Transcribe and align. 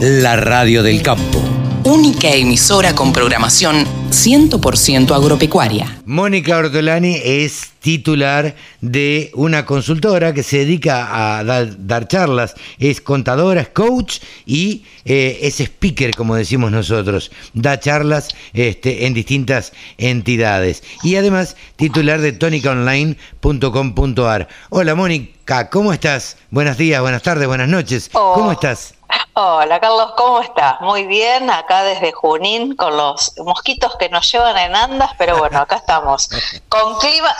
la 0.00 0.36
radio 0.36 0.82
del 0.82 1.02
campo. 1.02 1.42
Única 1.84 2.28
emisora 2.30 2.94
con 2.94 3.10
programación 3.12 3.86
100% 4.10 5.14
agropecuaria. 5.14 6.00
Mónica 6.04 6.58
Ortolani 6.58 7.18
es 7.24 7.70
titular 7.80 8.54
de 8.82 9.30
una 9.34 9.64
consultora 9.64 10.34
que 10.34 10.42
se 10.42 10.58
dedica 10.58 11.38
a 11.38 11.44
dar, 11.44 12.06
charlas. 12.08 12.54
Es 12.78 13.00
contadora, 13.00 13.62
es 13.62 13.68
coach 13.70 14.18
y 14.46 14.84
eh, 15.06 15.38
es 15.42 15.60
speaker, 15.60 16.14
como 16.14 16.34
decimos 16.34 16.70
nosotros. 16.70 17.30
Da 17.54 17.80
charlas 17.80 18.28
este, 18.52 19.06
en 19.06 19.14
distintas 19.14 19.72
entidades. 19.96 20.82
Y 21.02 21.16
además 21.16 21.56
titular 21.76 22.20
de 22.20 22.32
tonicaonline.com.ar. 22.32 24.48
Hola 24.68 24.94
Mónica, 24.94 25.70
¿cómo 25.70 25.94
estás? 25.94 26.36
Buenos 26.50 26.76
días, 26.76 27.00
buenas 27.00 27.22
tardes, 27.22 27.48
buenas 27.48 27.68
noches. 27.68 28.10
¿Cómo 28.12 28.48
Oh. 28.48 28.52
estás? 28.52 28.94
Hola 29.34 29.80
Carlos, 29.80 30.12
¿cómo 30.16 30.40
estás? 30.40 30.80
Muy 30.80 31.06
bien, 31.06 31.50
acá 31.50 31.82
desde 31.82 32.12
Junín 32.12 32.76
con 32.76 32.96
los 32.96 33.32
mosquitos 33.38 33.96
que 33.96 34.08
nos 34.08 34.30
llevan 34.30 34.58
en 34.58 34.74
andas, 34.74 35.12
pero 35.16 35.38
bueno, 35.38 35.60
acá 35.60 35.76
estamos. 35.76 36.28
Con 36.68 36.98
clima, 36.98 37.34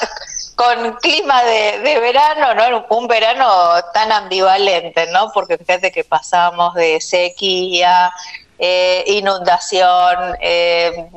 con 0.57 0.93
clima 0.95 1.43
de, 1.43 1.81
de 1.81 2.01
verano, 2.01 2.55
¿no? 2.55 2.87
Un 2.91 3.07
verano 3.09 3.49
tan 3.95 4.13
ambivalente, 4.13 5.07
¿no? 5.11 5.31
Porque 5.33 5.57
fíjate 5.57 5.91
que 5.91 6.05
pasamos 6.05 6.75
de 6.75 7.01
sequía, 7.01 8.13
eh, 8.59 9.05
inundación, 9.07 10.37
eh, 10.41 11.09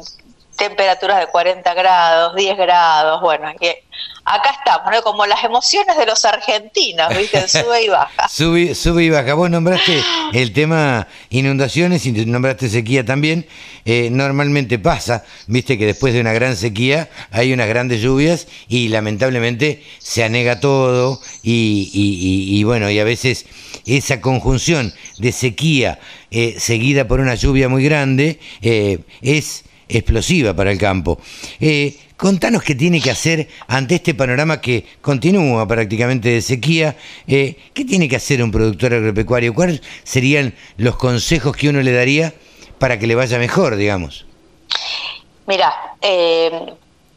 temperaturas 0.67 1.19
de 1.19 1.27
40 1.27 1.73
grados, 1.73 2.35
10 2.35 2.57
grados, 2.57 3.21
bueno, 3.21 3.47
acá 4.25 4.49
estamos, 4.57 4.91
¿no? 4.91 5.01
Como 5.01 5.25
las 5.25 5.43
emociones 5.43 5.97
de 5.97 6.05
los 6.05 6.23
argentinos, 6.23 7.09
¿viste? 7.17 7.45
Sube 7.47 7.83
y 7.83 7.89
baja. 7.89 8.29
Sube, 8.29 8.73
sube 8.75 9.03
y 9.03 9.09
baja. 9.09 9.33
Vos 9.33 9.49
nombraste 9.49 10.01
el 10.31 10.53
tema 10.53 11.07
inundaciones 11.29 12.05
y 12.05 12.11
nombraste 12.25 12.69
sequía 12.69 13.03
también. 13.05 13.45
Eh, 13.85 14.07
normalmente 14.09 14.79
pasa, 14.79 15.25
viste 15.47 15.77
que 15.77 15.85
después 15.85 16.13
de 16.13 16.21
una 16.21 16.31
gran 16.31 16.55
sequía 16.55 17.09
hay 17.31 17.51
unas 17.51 17.67
grandes 17.67 17.99
lluvias 18.01 18.47
y 18.69 18.87
lamentablemente 18.87 19.83
se 19.99 20.23
anega 20.23 20.61
todo 20.61 21.19
y, 21.41 21.91
y- 21.93 22.53
y- 22.55 22.59
y 22.59 22.63
bueno, 22.63 22.89
y 22.89 22.99
a 22.99 23.03
veces 23.03 23.45
esa 23.85 24.21
conjunción 24.21 24.93
de 25.17 25.33
sequía 25.33 25.99
eh, 26.31 26.55
seguida 26.57 27.05
por 27.09 27.19
una 27.19 27.35
lluvia 27.35 27.67
muy 27.67 27.83
grande 27.83 28.39
eh, 28.61 28.99
es 29.21 29.65
explosiva 29.87 30.55
para 30.55 30.71
el 30.71 30.77
campo. 30.77 31.19
Eh, 31.59 31.95
contanos 32.17 32.63
qué 32.63 32.75
tiene 32.75 33.01
que 33.01 33.11
hacer 33.11 33.47
ante 33.67 33.95
este 33.95 34.13
panorama 34.13 34.61
que 34.61 34.85
continúa 35.01 35.67
prácticamente 35.67 36.29
de 36.29 36.41
sequía. 36.41 36.95
Eh, 37.27 37.55
¿Qué 37.73 37.85
tiene 37.85 38.07
que 38.07 38.15
hacer 38.15 38.43
un 38.43 38.51
productor 38.51 38.93
agropecuario? 38.93 39.53
¿Cuáles 39.53 39.81
serían 40.03 40.53
los 40.77 40.95
consejos 40.95 41.55
que 41.55 41.69
uno 41.69 41.81
le 41.81 41.91
daría 41.91 42.33
para 42.79 42.99
que 42.99 43.07
le 43.07 43.15
vaya 43.15 43.37
mejor, 43.39 43.75
digamos? 43.75 44.25
Mira, 45.45 45.73
eh, 46.01 46.51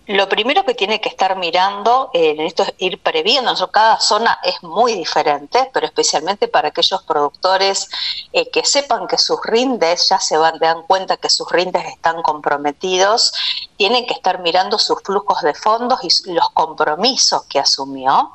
lo 0.06 0.28
primero 0.28 0.64
que 0.64 0.74
tiene 0.74 1.00
que 1.00 1.08
estar 1.08 1.36
mirando 1.36 2.10
eh, 2.12 2.30
en 2.30 2.40
esto 2.40 2.62
es 2.62 2.74
ir 2.78 3.02
previendo. 3.02 3.50
Nosotros, 3.50 3.72
Cada 3.72 4.00
zona 4.00 4.38
es 4.44 4.62
muy 4.62 4.94
diferente, 4.94 5.68
pero 5.72 5.86
especialmente 5.86 6.46
para 6.46 6.68
aquellos 6.68 7.02
productores 7.02 7.88
eh, 8.32 8.48
que 8.50 8.64
sepan 8.64 9.08
que 9.08 9.18
sus 9.18 9.38
rindes 9.44 10.08
ya 10.08 10.20
se 10.20 10.36
van, 10.36 10.58
dan 10.58 10.82
cuenta 10.82 11.16
que 11.16 11.28
sus 11.28 11.50
rindes 11.50 11.84
están 11.86 12.22
comprometidos, 12.22 13.32
tienen 13.77 14.06
que 14.06 14.14
estar 14.14 14.40
mirando 14.40 14.78
sus 14.78 15.02
flujos 15.02 15.42
de 15.42 15.54
fondos 15.54 15.98
y 16.02 16.32
los 16.32 16.50
compromisos 16.50 17.44
que 17.44 17.58
asumió. 17.58 18.30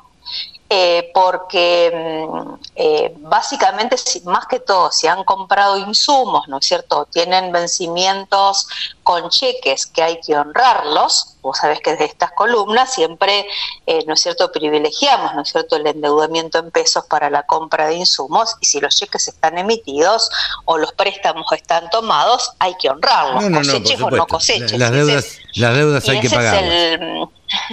Eh, 0.74 1.10
porque 1.12 1.92
mm, 2.32 2.54
eh, 2.76 3.12
básicamente, 3.18 3.98
si- 3.98 4.22
más 4.22 4.46
que 4.46 4.58
todo, 4.58 4.90
si 4.90 5.06
han 5.06 5.22
comprado 5.22 5.76
insumos, 5.76 6.48
¿no 6.48 6.58
es 6.60 6.64
cierto? 6.66 7.06
Tienen 7.12 7.52
vencimientos 7.52 8.66
con 9.02 9.28
cheques 9.28 9.84
que 9.84 10.02
hay 10.02 10.18
que 10.22 10.34
honrarlos. 10.34 11.36
Vos 11.42 11.58
sabés 11.58 11.80
que 11.82 11.94
de 11.96 12.06
estas 12.06 12.32
columnas 12.32 12.90
siempre, 12.94 13.46
eh, 13.86 14.02
¿no 14.06 14.14
es 14.14 14.22
cierto?, 14.22 14.50
privilegiamos, 14.50 15.34
¿no 15.34 15.42
es 15.42 15.50
cierto?, 15.50 15.76
el 15.76 15.86
endeudamiento 15.86 16.58
en 16.60 16.70
pesos 16.70 17.04
para 17.04 17.28
la 17.28 17.42
compra 17.42 17.88
de 17.88 17.96
insumos 17.96 18.56
y 18.62 18.64
si 18.64 18.80
los 18.80 18.96
cheques 18.96 19.28
están 19.28 19.58
emitidos 19.58 20.30
o 20.64 20.78
los 20.78 20.94
préstamos 20.94 21.52
están 21.52 21.90
tomados, 21.90 22.50
hay 22.58 22.74
que 22.76 22.88
honrarlos, 22.88 23.42
No, 23.42 23.50
no, 23.50 23.60
no, 23.62 23.72
por 23.72 23.82
coseches 23.82 24.00
o 24.00 24.10
no 24.10 24.26
coseches. 24.26 24.78
Las 24.78 24.90
deudas, 24.90 25.38
las 25.56 25.74
deudas 25.76 26.08
hay 26.08 26.20
que 26.20 26.30
pagarlas. 26.30 27.28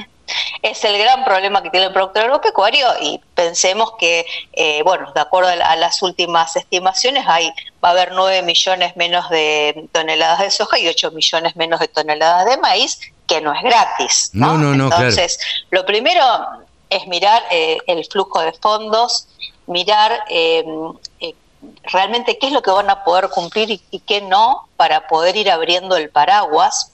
es 0.61 0.83
el 0.83 0.97
gran 0.97 1.23
problema 1.23 1.61
que 1.63 1.69
tiene 1.69 1.87
el 1.87 1.93
productor 1.93 2.23
agropecuario 2.23 2.87
y 3.01 3.19
pensemos 3.35 3.93
que, 3.99 4.25
eh, 4.53 4.81
bueno, 4.83 5.11
de 5.13 5.21
acuerdo 5.21 5.49
a, 5.49 5.55
la- 5.55 5.71
a 5.71 5.75
las 5.75 6.01
últimas 6.01 6.55
estimaciones, 6.55 7.25
hay 7.27 7.51
va 7.83 7.89
a 7.89 7.91
haber 7.91 8.11
9 8.13 8.41
millones 8.41 8.95
menos 8.97 9.29
de 9.29 9.87
toneladas 9.91 10.39
de 10.39 10.51
soja 10.51 10.77
y 10.79 10.87
8 10.87 11.11
millones 11.11 11.55
menos 11.55 11.79
de 11.79 11.87
toneladas 11.87 12.45
de 12.45 12.57
maíz, 12.57 12.99
que 13.27 13.41
no 13.41 13.53
es 13.53 13.61
gratis. 13.61 14.29
No, 14.33 14.57
no, 14.57 14.73
no, 14.75 14.89
claro. 14.89 15.03
Entonces, 15.09 15.39
lo 15.69 15.85
primero 15.85 16.23
es 16.89 17.05
mirar 17.07 17.43
eh, 17.51 17.77
el 17.87 18.03
flujo 18.05 18.41
de 18.41 18.51
fondos, 18.53 19.27
mirar 19.67 20.23
eh, 20.29 20.63
eh, 21.19 21.35
realmente 21.83 22.37
qué 22.39 22.47
es 22.47 22.53
lo 22.53 22.61
que 22.61 22.71
van 22.71 22.89
a 22.89 23.03
poder 23.03 23.29
cumplir 23.29 23.69
y, 23.69 23.81
y 23.91 23.99
qué 23.99 24.21
no 24.21 24.67
para 24.77 25.07
poder 25.07 25.35
ir 25.35 25.51
abriendo 25.51 25.95
el 25.95 26.09
paraguas 26.09 26.93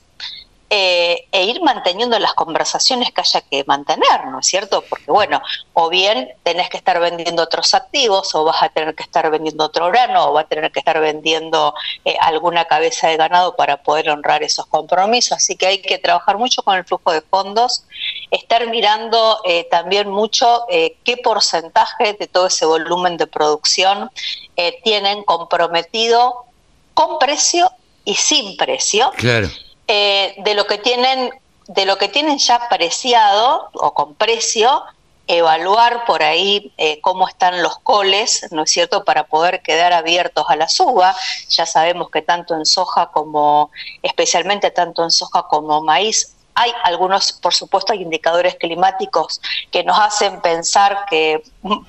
eh, 0.69 1.27
e 1.31 1.43
ir 1.45 1.61
manteniendo 1.61 2.17
las 2.19 2.33
conversaciones 2.33 3.11
que 3.11 3.21
haya 3.21 3.41
que 3.41 3.63
mantener, 3.65 4.25
¿no 4.25 4.39
es 4.39 4.47
cierto? 4.47 4.83
Porque 4.89 5.11
bueno, 5.11 5.41
o 5.73 5.89
bien 5.89 6.29
tenés 6.43 6.69
que 6.69 6.77
estar 6.77 6.99
vendiendo 6.99 7.43
otros 7.43 7.73
activos, 7.73 8.33
o 8.35 8.43
vas 8.43 8.63
a 8.63 8.69
tener 8.69 8.95
que 8.95 9.03
estar 9.03 9.29
vendiendo 9.29 9.65
otro 9.65 9.87
grano, 9.87 10.29
o 10.29 10.33
va 10.33 10.41
a 10.41 10.47
tener 10.47 10.71
que 10.71 10.79
estar 10.79 10.99
vendiendo 10.99 11.73
eh, 12.03 12.17
alguna 12.19 12.65
cabeza 12.65 13.07
de 13.07 13.17
ganado 13.17 13.55
para 13.55 13.77
poder 13.77 14.09
honrar 14.09 14.43
esos 14.43 14.65
compromisos. 14.65 15.37
Así 15.37 15.55
que 15.55 15.67
hay 15.67 15.81
que 15.81 15.97
trabajar 15.97 16.37
mucho 16.37 16.63
con 16.63 16.75
el 16.75 16.83
flujo 16.83 17.11
de 17.11 17.21
fondos, 17.21 17.83
estar 18.31 18.67
mirando 18.67 19.39
eh, 19.43 19.67
también 19.69 20.09
mucho 20.09 20.65
eh, 20.69 20.97
qué 21.03 21.17
porcentaje 21.17 22.13
de 22.13 22.27
todo 22.27 22.47
ese 22.47 22.65
volumen 22.65 23.17
de 23.17 23.27
producción 23.27 24.09
eh, 24.55 24.79
tienen 24.83 25.23
comprometido 25.23 26.45
con 26.93 27.19
precio 27.19 27.71
y 28.03 28.15
sin 28.15 28.57
precio 28.57 29.11
Claro. 29.17 29.49
Eh, 29.87 30.35
de 30.37 30.53
lo 30.53 30.65
que 30.65 30.77
tienen 30.77 31.31
de 31.67 31.85
lo 31.85 31.97
que 31.97 32.09
tienen 32.09 32.37
ya 32.37 32.69
preciado 32.69 33.69
o 33.73 33.93
con 33.93 34.13
precio 34.13 34.83
evaluar 35.27 36.05
por 36.05 36.21
ahí 36.21 36.71
eh, 36.77 37.01
cómo 37.01 37.27
están 37.27 37.61
los 37.63 37.79
coles, 37.79 38.47
¿no 38.51 38.63
es 38.63 38.71
cierto?, 38.71 39.03
para 39.03 39.25
poder 39.27 39.61
quedar 39.61 39.93
abiertos 39.93 40.45
a 40.49 40.55
la 40.55 40.69
suba. 40.69 41.15
Ya 41.49 41.65
sabemos 41.65 42.09
que 42.11 42.21
tanto 42.21 42.55
en 42.55 42.65
soja 42.65 43.07
como, 43.11 43.71
especialmente 44.03 44.71
tanto 44.71 45.03
en 45.03 45.11
soja 45.11 45.47
como 45.47 45.81
maíz, 45.81 46.34
hay 46.55 46.71
algunos, 46.83 47.33
por 47.33 47.53
supuesto, 47.53 47.93
hay 47.93 48.01
indicadores 48.01 48.55
climáticos 48.55 49.41
que 49.71 49.83
nos 49.83 49.99
hacen 49.99 50.41
pensar 50.41 51.05
que 51.09 51.43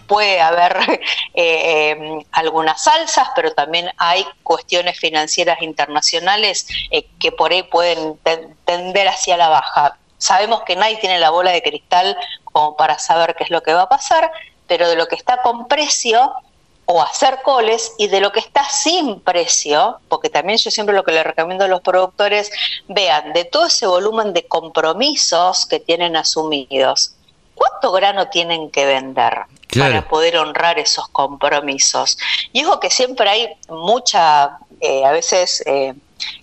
puede 0.08 0.40
haber 0.40 0.76
eh, 0.90 1.00
eh, 1.34 2.26
algunas 2.32 2.86
alzas, 2.88 3.28
pero 3.34 3.52
también 3.52 3.90
hay 3.96 4.26
cuestiones 4.42 4.98
financieras 4.98 5.62
internacionales 5.62 6.66
eh, 6.90 7.06
que 7.20 7.32
por 7.32 7.52
ahí 7.52 7.62
pueden 7.62 8.18
ten- 8.18 8.56
tender 8.64 9.08
hacia 9.08 9.36
la 9.36 9.48
baja. 9.48 9.96
Sabemos 10.18 10.62
que 10.62 10.76
nadie 10.76 10.96
tiene 10.96 11.18
la 11.18 11.30
bola 11.30 11.52
de 11.52 11.62
cristal 11.62 12.16
como 12.44 12.76
para 12.76 12.98
saber 12.98 13.34
qué 13.36 13.44
es 13.44 13.50
lo 13.50 13.62
que 13.62 13.72
va 13.74 13.82
a 13.82 13.88
pasar, 13.88 14.32
pero 14.66 14.88
de 14.88 14.96
lo 14.96 15.06
que 15.06 15.14
está 15.14 15.42
con 15.42 15.68
precio 15.68 16.32
o 16.86 17.02
hacer 17.02 17.40
coles 17.42 17.92
y 17.98 18.06
de 18.06 18.20
lo 18.20 18.30
que 18.32 18.40
está 18.40 18.64
sin 18.68 19.20
precio, 19.20 19.98
porque 20.08 20.30
también 20.30 20.58
yo 20.58 20.70
siempre 20.70 20.94
lo 20.94 21.04
que 21.04 21.12
le 21.12 21.22
recomiendo 21.24 21.64
a 21.64 21.68
los 21.68 21.80
productores, 21.80 22.50
vean, 22.88 23.32
de 23.32 23.44
todo 23.44 23.66
ese 23.66 23.86
volumen 23.86 24.32
de 24.32 24.46
compromisos 24.46 25.66
que 25.66 25.80
tienen 25.80 26.16
asumidos, 26.16 27.12
¿cuánto 27.54 27.92
grano 27.92 28.28
tienen 28.28 28.70
que 28.70 28.86
vender 28.86 29.34
Claro. 29.66 29.94
para 29.94 30.08
poder 30.08 30.36
honrar 30.38 30.78
esos 30.78 31.08
compromisos? 31.08 32.16
Y 32.52 32.60
digo 32.60 32.78
que 32.78 32.88
siempre 32.90 33.28
hay 33.28 33.48
mucha, 33.68 34.58
eh, 34.80 35.04
a 35.04 35.12
veces... 35.12 35.62
eh, 35.66 35.92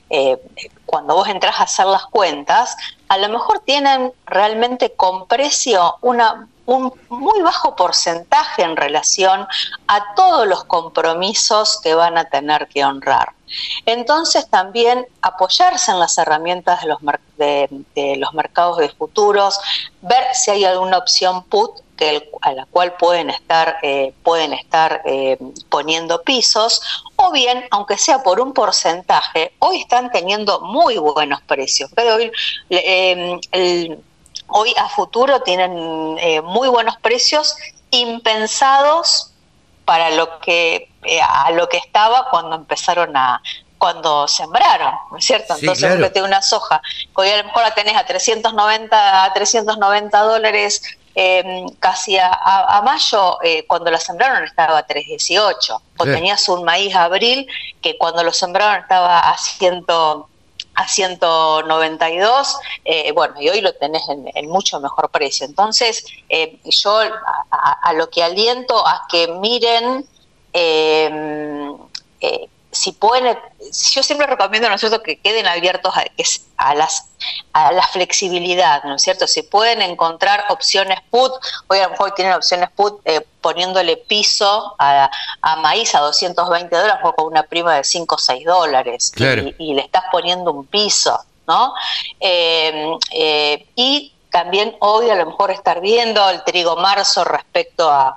eh, 0.10 0.38
cuando 0.86 1.16
vos 1.16 1.28
entras 1.28 1.60
a 1.60 1.64
hacer 1.64 1.88
las 1.88 2.06
cuentas, 2.06 2.78
a 3.14 3.18
lo 3.18 3.30
mejor 3.30 3.60
tienen 3.60 4.12
realmente 4.26 4.94
con 4.94 5.28
precio 5.28 5.98
un 6.02 6.20
muy 7.10 7.42
bajo 7.44 7.76
porcentaje 7.76 8.64
en 8.64 8.76
relación 8.76 9.46
a 9.88 10.16
todos 10.16 10.48
los 10.48 10.64
compromisos 10.64 11.80
que 11.84 11.94
van 11.94 12.18
a 12.18 12.26
tener 12.26 12.68
que 12.70 12.84
honrar. 12.84 13.34
Entonces 13.86 14.50
también 14.50 15.06
apoyarse 15.22 15.92
en 15.92 16.00
las 16.00 16.18
herramientas 16.18 16.82
de 16.82 16.88
los, 16.88 17.00
de 17.38 18.16
los 18.18 18.34
mercados 18.34 18.78
de 18.78 18.90
futuros, 18.90 19.60
ver 20.02 20.24
si 20.34 20.50
hay 20.50 20.66
alguna 20.66 20.98
opción 20.98 21.44
put 21.44 21.83
que 21.98 22.10
el- 22.10 22.30
a 22.42 22.54
la 22.54 22.66
cual 22.66 22.94
pueden 22.98 23.30
estar, 23.30 23.78
eh, 23.84 24.14
pueden 24.24 24.54
estar 24.54 25.02
eh, 25.06 25.38
poniendo 25.70 26.22
pisos, 26.24 26.82
o 27.16 27.32
bien, 27.32 27.66
aunque 27.72 27.98
sea 27.98 28.24
por 28.24 28.40
un 28.40 28.54
porcentaje, 28.54 29.54
hoy 29.60 29.80
están 29.82 30.12
teniendo 30.12 30.62
muy 30.62 30.98
buenos 30.98 31.42
precios. 31.44 31.92
Pero 31.96 32.16
hoy, 32.16 32.32
eh, 32.70 33.40
el- 33.52 34.00
hoy 34.48 34.74
a 34.78 34.90
futuro 34.90 35.42
tienen 35.42 36.18
eh, 36.20 36.42
muy 36.42 36.68
buenos 36.70 36.98
precios 36.98 37.56
impensados 37.92 39.32
para 39.86 40.10
lo 40.12 40.40
que 40.40 40.90
eh, 41.04 41.20
a 41.22 41.52
lo 41.52 41.68
que 41.68 41.78
estaba 41.78 42.30
cuando 42.30 42.56
empezaron 42.56 43.16
a 43.18 43.42
cuando 43.78 44.30
sembraron, 44.30 44.94
¿no 45.12 45.18
es 45.18 45.26
cierto? 45.26 45.56
Entonces 45.60 45.90
claro. 45.90 46.10
tiene 46.14 46.26
una 46.30 46.42
soja, 46.42 46.82
hoy 47.16 47.28
a 47.30 47.38
lo 47.38 47.44
mejor 47.44 47.64
la 47.64 47.74
tenés 47.76 47.98
a 47.98 48.06
390 48.06 49.26
a 49.26 49.34
390 49.34 50.20
dólares 50.22 50.82
eh, 51.16 51.66
casi 51.80 52.18
a, 52.18 52.82
mayo, 52.84 53.42
eh, 53.44 53.66
cuando 53.68 53.92
la 53.92 54.00
sembraron 54.00 54.44
estaba 54.44 54.80
a 54.80 54.86
318. 54.86 55.82
O 55.98 56.06
tenías 56.06 56.48
un 56.50 56.64
maíz 56.64 56.96
abril 56.96 57.48
que 57.82 57.98
cuando 57.98 58.24
lo 58.24 58.34
sembraron 58.34 58.82
estaba 58.82 59.20
a 59.20 59.38
100 59.38 59.86
a 60.76 60.88
192, 60.88 62.58
eh, 62.86 63.12
bueno, 63.12 63.36
y 63.40 63.50
hoy 63.50 63.62
lo 63.62 63.74
tenés 63.74 64.02
en, 64.10 64.50
mucho 64.50 64.80
mejor 64.80 65.10
precio. 65.10 65.46
Entonces, 65.46 66.04
eh, 66.30 66.58
yo 66.64 67.00
a, 67.52 67.94
lo 67.94 68.10
que 68.10 68.24
aliento 68.24 68.86
a 68.86 69.06
que 69.08 69.28
miren 69.28 70.06
eh, 70.52 71.20
si 72.74 72.92
pueden, 72.92 73.38
yo 73.94 74.04
siempre 74.04 74.28
recomiendo, 74.28 74.68
¿no 74.68 74.76
es 74.76 74.82
cierto?, 74.82 75.02
que 75.02 75.18
queden 75.20 75.48
abiertos 75.48 75.94
a, 76.58 76.76
las, 76.76 77.08
a 77.54 77.72
la 77.72 77.86
flexibilidad, 77.88 78.84
¿no 78.84 78.96
es 78.96 79.04
cierto? 79.04 79.28
Si 79.28 79.44
pueden 79.44 79.82
encontrar 79.82 80.46
opciones 80.50 81.00
put, 81.10 81.32
hoy 81.68 81.80
a 81.80 81.84
lo 81.84 81.92
mejor 81.92 82.12
tienen 82.16 82.34
opciones 82.34 82.70
put 82.72 83.00
eh, 83.06 83.26
poniéndole 83.42 83.98
piso 83.98 84.76
a, 84.80 85.10
maíz 85.62 85.94
a 85.96 86.00
220 86.00 86.76
dólares 86.76 87.02
o 87.04 87.14
con 87.14 87.28
una 87.28 87.44
prima 87.44 87.76
de 87.76 87.84
5 87.84 88.16
o 88.16 88.18
6 88.18 88.46
dólares 88.46 89.12
y, 89.58 89.74
le 89.74 89.82
estás 89.82 90.04
poniendo 90.12 90.52
un 90.52 90.66
piso, 90.66 91.18
¿no? 91.48 91.74
Eh, 92.20 92.92
eh, 93.12 93.68
y 93.76 94.14
también 94.34 94.76
hoy 94.80 95.12
a 95.12 95.16
lo 95.16 95.28
mejor 95.28 95.52
estar 95.52 95.80
viendo 95.80 96.28
el 96.32 96.44
trigo 96.44 96.76
marzo 96.76 97.24
respecto 97.24 97.90
a, 97.90 98.16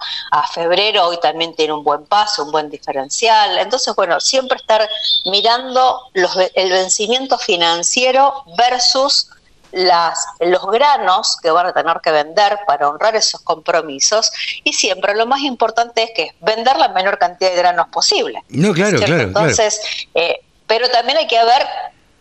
febrero, 0.53 1.09
hoy 1.09 1.21
también 1.21 1.55
tiene 1.55 1.75
un 1.75 1.85
buen 1.85 2.07
paso, 2.07 2.45
un 2.45 2.53
buen 2.53 2.71
diferencial. 2.71 3.59
Entonces, 3.59 3.95
bueno, 3.95 4.19
siempre 4.21 4.57
estar 4.57 4.89
mirando 5.31 6.01
los, 6.15 6.35
el 6.55 6.71
vencimiento 6.71 7.37
financiero 7.37 8.45
versus 8.57 9.29
las, 9.73 10.19
los 10.41 10.65
granos 10.71 11.37
que 11.43 11.51
van 11.51 11.67
a 11.67 11.73
tener 11.75 12.01
que 12.03 12.11
vender 12.11 12.61
para 12.67 12.89
honrar 12.89 13.15
esos 13.15 13.43
compromisos 13.43 14.33
y 14.65 14.73
siempre 14.73 15.15
lo 15.15 15.27
más 15.27 15.41
importante 15.41 16.05
es 16.05 16.11
que 16.15 16.35
vender 16.41 16.77
la 16.79 16.89
menor 16.89 17.19
cantidad 17.19 17.51
de 17.51 17.57
granos 17.57 17.89
posible. 17.89 18.43
No, 18.49 18.73
claro, 18.73 18.99
claro. 18.99 19.23
Entonces, 19.23 19.81
Eh, 20.15 20.41
pero 20.67 20.89
también 20.89 21.19
hay 21.19 21.27
que 21.27 21.43
ver 21.45 21.67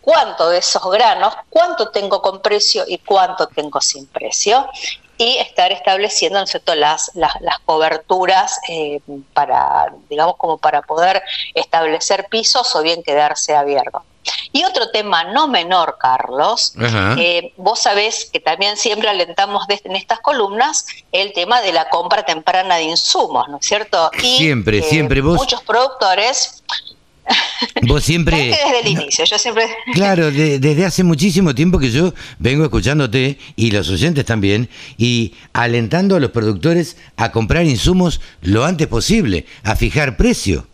cuánto 0.06 0.50
de 0.50 0.58
esos 0.58 0.88
granos, 0.88 1.34
cuánto 1.50 1.88
tengo 1.88 2.22
con 2.22 2.40
precio 2.40 2.84
y 2.86 2.98
cuánto 2.98 3.48
tengo 3.48 3.80
sin 3.80 4.06
precio 4.06 4.64
y 5.18 5.38
estar 5.38 5.72
estableciendo 5.72 6.38
las, 6.76 7.10
las, 7.14 7.58
coberturas 7.64 8.60
eh, 8.68 9.00
para, 9.32 9.92
digamos, 10.08 10.36
como 10.36 10.58
para 10.58 10.82
poder 10.82 11.24
establecer 11.54 12.28
pisos 12.30 12.76
o 12.76 12.82
bien 12.82 13.02
quedarse 13.02 13.56
abierto. 13.56 14.04
Y 14.52 14.62
otro 14.64 14.90
tema 14.90 15.24
no 15.24 15.48
menor, 15.48 15.98
Carlos, 16.00 16.74
eh, 17.18 17.52
vos 17.56 17.80
sabés 17.80 18.30
que 18.32 18.38
también 18.38 18.76
siempre 18.76 19.08
alentamos 19.08 19.64
en 19.68 19.96
estas 19.96 20.20
columnas 20.20 20.86
el 21.10 21.32
tema 21.32 21.60
de 21.62 21.72
la 21.72 21.88
compra 21.88 22.24
temprana 22.24 22.76
de 22.76 22.84
insumos, 22.84 23.48
¿no 23.48 23.58
es 23.58 23.66
cierto? 23.66 24.10
Y, 24.22 24.36
siempre, 24.36 24.82
siempre 24.82 25.20
vos. 25.20 25.36
Muchos 25.36 25.62
productores 25.62 26.62
Vos 27.86 28.04
siempre... 28.04 28.36
desde 28.36 28.80
el 28.80 28.88
inicio, 28.88 29.24
yo 29.24 29.38
siempre... 29.38 29.64
Claro, 29.94 30.30
desde 30.30 30.84
hace 30.84 31.04
muchísimo 31.04 31.54
tiempo 31.54 31.78
que 31.78 31.90
yo 31.90 32.14
vengo 32.38 32.64
escuchándote 32.64 33.38
y 33.56 33.70
los 33.70 33.88
oyentes 33.88 34.24
también 34.24 34.68
y 34.96 35.34
alentando 35.52 36.16
a 36.16 36.20
los 36.20 36.30
productores 36.30 36.96
a 37.16 37.32
comprar 37.32 37.64
insumos 37.64 38.20
lo 38.42 38.64
antes 38.64 38.86
posible, 38.86 39.46
a 39.62 39.76
fijar 39.76 40.16
precio. 40.16 40.66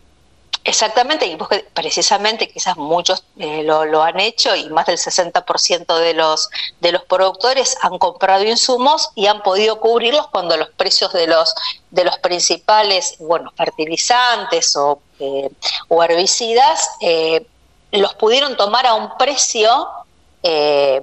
Exactamente, 0.65 1.25
y 1.25 1.37
precisamente 1.73 2.47
quizás 2.47 2.77
muchos 2.77 3.25
eh, 3.37 3.63
lo, 3.63 4.01
han 4.01 4.21
hecho 4.21 4.55
y 4.55 4.69
más 4.69 4.85
del 4.85 4.97
60% 4.97 5.97
de 5.97 6.13
los, 6.13 6.49
de 6.79 6.93
los 6.93 7.03
productores 7.03 7.75
han 7.81 7.97
comprado 7.97 8.45
insumos 8.45 9.09
y 9.13 9.27
han 9.27 9.43
podido 9.43 9.81
cubrirlos 9.81 10.27
cuando 10.27 10.55
los 10.55 10.69
precios 10.69 11.11
de 11.11 11.27
los, 11.27 11.53
de 11.91 12.05
los 12.05 12.17
principales 12.19 13.15
bueno, 13.19 13.51
fertilizantes 13.57 14.73
o, 14.77 15.01
eh, 15.19 15.49
herbicidas 15.89 16.91
eh, 17.01 17.45
los 17.91 18.13
pudieron 18.13 18.55
tomar 18.55 18.85
a 18.87 18.93
un 18.93 19.17
precio 19.17 19.87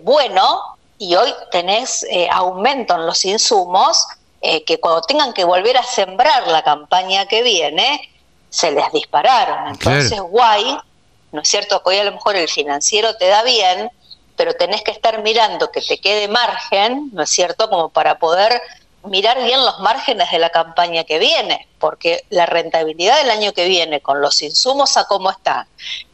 bueno 0.03 0.77
y 0.99 1.15
hoy 1.15 1.33
tenés 1.51 2.05
aumento 2.31 2.95
en 2.95 3.07
los 3.07 3.25
insumos 3.25 4.07
que 4.43 4.81
cuando 4.81 5.01
tengan 5.03 5.33
que 5.33 5.45
volver 5.45 5.79
a 5.79 5.83
sembrar 5.83 6.49
la 6.49 6.63
campaña 6.63 7.27
que 7.27 7.43
viene, 7.43 8.11
se 8.51 8.73
les 8.73 8.93
dispararon. 8.93 9.69
Entonces, 9.69 10.21
guay, 10.21 10.77
¿no 11.33 11.41
es 11.41 11.49
cierto? 11.49 11.83
Que 11.83 11.91
hoy 11.91 11.97
a 11.99 12.05
lo 12.05 12.13
mejor 12.13 12.37
el 12.37 12.49
financiero 12.49 13.17
te 13.17 13.29
da 13.29 13.43
bien, 13.43 13.91
pero 14.37 14.55
tenés 14.55 14.83
que 14.83 14.91
estar 14.91 15.23
mirando 15.23 15.71
que 15.71 15.81
te 15.81 15.99
quede 15.99 16.29
margen, 16.29 17.11
¿no 17.13 17.23
es 17.23 17.31
cierto? 17.31 17.71
Como 17.71 17.89
para 17.89 18.19
poder 18.19 18.61
mirar 19.05 19.43
bien 19.43 19.65
los 19.65 19.81
márgenes 19.81 20.31
de 20.31 20.39
la 20.39 20.51
campaña 20.51 21.05
que 21.05 21.19
viene, 21.19 21.67
porque 21.79 22.25
la 22.29 22.47
rentabilidad 22.47 23.19
del 23.19 23.31
año 23.31 23.53
que 23.53 23.67
viene, 23.67 24.01
con 24.01 24.21
los 24.21 24.43
insumos 24.43 24.97
a 24.97 25.05
cómo 25.05 25.31
está, 25.31 25.67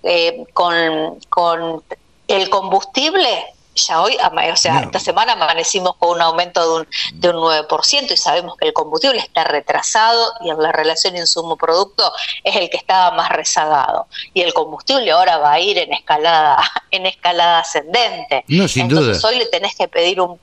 eh, 0.03 0.45
con, 0.53 1.19
con 1.29 1.83
el 2.29 2.49
combustible, 2.49 3.47
ya 3.77 4.03
hoy, 4.03 4.17
o 4.53 4.57
sea, 4.57 4.81
esta 4.81 4.99
semana 4.99 5.33
amanecimos 5.33 5.97
con 5.97 6.11
un 6.17 6.23
aumento 6.23 6.61
de 6.63 6.81
un, 6.81 6.89
de 7.21 7.29
un 7.31 7.37
9% 7.37 8.11
y 8.11 8.17
sabemos 8.17 8.57
que 8.57 8.67
el 8.67 8.73
combustible 8.73 9.19
está 9.19 9.45
retrasado 9.45 10.33
y 10.41 10.51
en 10.51 10.61
la 10.61 10.73
relación 10.73 11.17
insumo-producto 11.17 12.13
es 12.43 12.57
el 12.57 12.71
que 12.71 12.77
estaba 12.77 13.11
más 13.13 13.29
rezagado. 13.31 14.07
Y 14.35 14.43
el 14.43 14.53
combustible 14.53 15.11
ahora 15.11 15.39
va 15.39 15.53
a 15.53 15.61
ir 15.61 15.79
en 15.79 15.93
escalada, 15.93 16.59
en 16.91 17.07
escalada 17.07 17.61
ascendente. 17.61 18.45
No, 18.49 18.67
sin 18.67 18.83
Entonces 18.83 19.21
duda. 19.21 19.31
hoy 19.31 19.39
le 19.39 19.47
tenés 19.47 19.77
que 19.77 19.89
pedir 19.89 20.21
un 20.21 20.39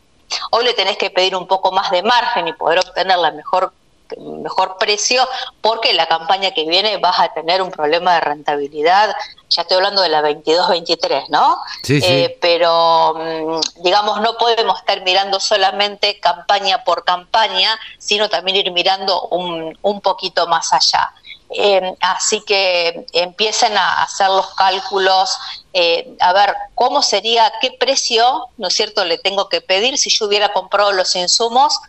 hoy 0.51 0.63
le 0.63 0.74
tenés 0.74 0.97
que 0.97 1.12
pedir 1.12 1.35
un 1.35 1.47
poco 1.47 1.71
más 1.71 1.91
de 1.91 2.01
margen 2.01 2.47
y 2.47 2.53
poder 2.53 2.80
obtener 2.80 3.18
la 3.19 3.31
mejor 3.31 3.71
mejor 4.19 4.77
precio 4.77 5.27
porque 5.62 5.94
la 5.94 6.06
campaña 6.06 6.51
que 6.51 6.65
viene 6.65 6.98
vas 6.98 7.19
a 7.19 7.33
tener 7.33 7.62
un 7.62 7.71
problema 7.71 8.15
de 8.15 8.21
rentabilidad. 8.21 9.15
Ya 9.50 9.62
estoy 9.62 9.77
hablando 9.77 10.01
de 10.01 10.10
la 10.10 10.21
22-23, 10.21 11.30
¿no? 11.30 11.57
Sí, 11.83 12.01
sí. 12.01 12.07
Eh, 12.07 12.38
pero, 12.42 13.13
mm, 13.15 13.81
digamos, 13.83 14.21
no 14.21 14.38
podemos 14.38 14.80
estar 14.80 15.01
mirando 15.04 15.39
solamente 15.39 16.19
campaña 16.19 16.83
por 16.83 17.04
campaña, 17.04 17.80
sino 17.98 18.30
también 18.30 18.57
ir 18.57 18.71
mirando 18.71 19.27
un, 19.27 19.77
un 19.81 20.01
poquito 20.01 20.48
más 20.48 20.74
allá. 20.74 21.13
Eh, 21.56 21.95
así 22.00 22.42
que 22.42 23.06
empiecen 23.13 23.77
a 23.77 24.01
hacer 24.01 24.27
los 24.27 24.56
cálculos, 24.56 25.38
eh, 25.73 26.16
a 26.19 26.33
ver 26.33 26.56
cómo 26.73 27.04
sería, 27.04 27.52
qué 27.61 27.71
precio, 27.71 28.47
¿no 28.57 28.69
es 28.69 28.73
cierto?, 28.73 29.06
le 29.06 29.19
tengo 29.19 29.49
que 29.49 29.61
pedir 29.61 29.99
si 29.99 30.09
yo 30.09 30.26
hubiera 30.26 30.52
comprado 30.52 30.92
los 30.92 31.16
insumos 31.16 31.80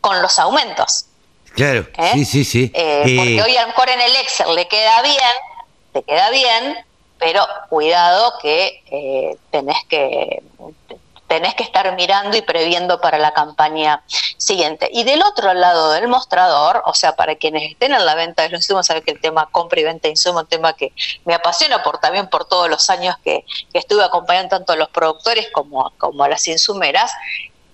con 0.00 0.22
los 0.22 0.38
aumentos. 0.38 1.08
Claro, 1.58 1.88
¿Eh? 1.98 2.10
sí, 2.12 2.24
sí, 2.24 2.44
sí. 2.44 2.70
Eh, 2.72 3.00
porque 3.00 3.36
eh, 3.36 3.42
hoy 3.42 3.56
a 3.56 3.62
lo 3.62 3.68
mejor 3.68 3.88
en 3.88 4.00
el 4.00 4.14
Excel 4.14 4.54
le 4.54 4.68
queda 4.68 5.02
bien, 5.02 5.16
te 5.92 6.04
queda 6.04 6.30
bien, 6.30 6.78
pero 7.18 7.44
cuidado 7.68 8.34
que 8.40 9.36
tenés 9.50 9.78
que 9.88 10.40
tenés 11.26 11.54
que 11.56 11.64
estar 11.64 11.94
mirando 11.94 12.36
y 12.36 12.42
previendo 12.42 13.00
para 13.00 13.18
la 13.18 13.34
campaña 13.34 14.02
siguiente. 14.38 14.88
Y 14.92 15.02
del 15.02 15.20
otro 15.22 15.52
lado 15.52 15.90
del 15.90 16.08
mostrador, 16.08 16.80
o 16.86 16.94
sea, 16.94 17.16
para 17.16 17.34
quienes 17.34 17.70
estén 17.70 17.92
en 17.92 18.06
la 18.06 18.14
venta 18.14 18.44
de 18.44 18.50
los 18.50 18.60
insumos, 18.60 18.86
saben 18.86 19.02
que 19.02 19.10
el 19.10 19.20
tema 19.20 19.46
compra 19.50 19.80
y 19.80 19.84
venta 19.84 20.08
de 20.08 20.12
insumos 20.12 20.42
es 20.42 20.44
un 20.44 20.48
tema 20.48 20.72
que 20.74 20.92
me 21.24 21.34
apasiona 21.34 21.82
por 21.82 21.98
también 21.98 22.28
por 22.28 22.46
todos 22.46 22.70
los 22.70 22.88
años 22.88 23.16
que, 23.22 23.44
que 23.72 23.78
estuve 23.78 24.04
acompañando 24.04 24.56
tanto 24.56 24.72
a 24.72 24.76
los 24.76 24.88
productores 24.88 25.48
como, 25.52 25.92
como 25.98 26.22
a 26.22 26.28
las 26.28 26.46
insumeras 26.48 27.12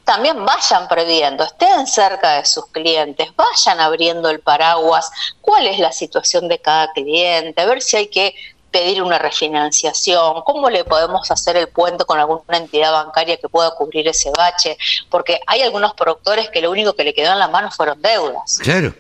también 0.05 0.45
vayan 0.45 0.87
previendo, 0.89 1.45
estén 1.45 1.87
cerca 1.87 2.33
de 2.35 2.45
sus 2.45 2.67
clientes, 2.67 3.29
vayan 3.37 3.81
abriendo 3.81 4.29
el 4.31 4.41
paraguas, 4.41 5.11
cuál 5.41 5.67
es 5.67 5.79
la 5.79 5.93
situación 5.93 6.49
de 6.49 6.59
cada 6.59 6.93
cliente, 6.93 7.65
ver 7.67 7.83
si 7.83 7.97
hay 7.97 8.07
que 8.09 8.35
pedir 8.71 9.03
una 9.03 9.19
refinanciación, 9.19 10.43
cómo 10.43 10.69
le 10.69 10.85
podemos 10.85 11.31
hacer 11.31 11.57
el 11.57 11.69
puente 11.69 12.05
con 12.05 12.19
alguna 12.19 12.59
entidad 12.59 12.93
bancaria 12.93 13.37
que 13.37 13.49
pueda 13.49 13.71
cubrir 13.77 14.09
ese 14.09 14.33
bache, 14.37 14.77
porque 15.11 15.41
hay 15.47 15.63
algunos 15.63 15.95
productores 15.95 16.51
que 16.51 16.61
lo 16.61 16.73
único 16.73 16.93
que 16.95 17.05
le 17.05 17.15
quedó 17.15 17.33
en 17.33 17.39
la 17.39 17.47
mano 17.47 17.71
fueron 17.71 18.03
deudas. 18.03 18.59
Claro. 18.61 18.93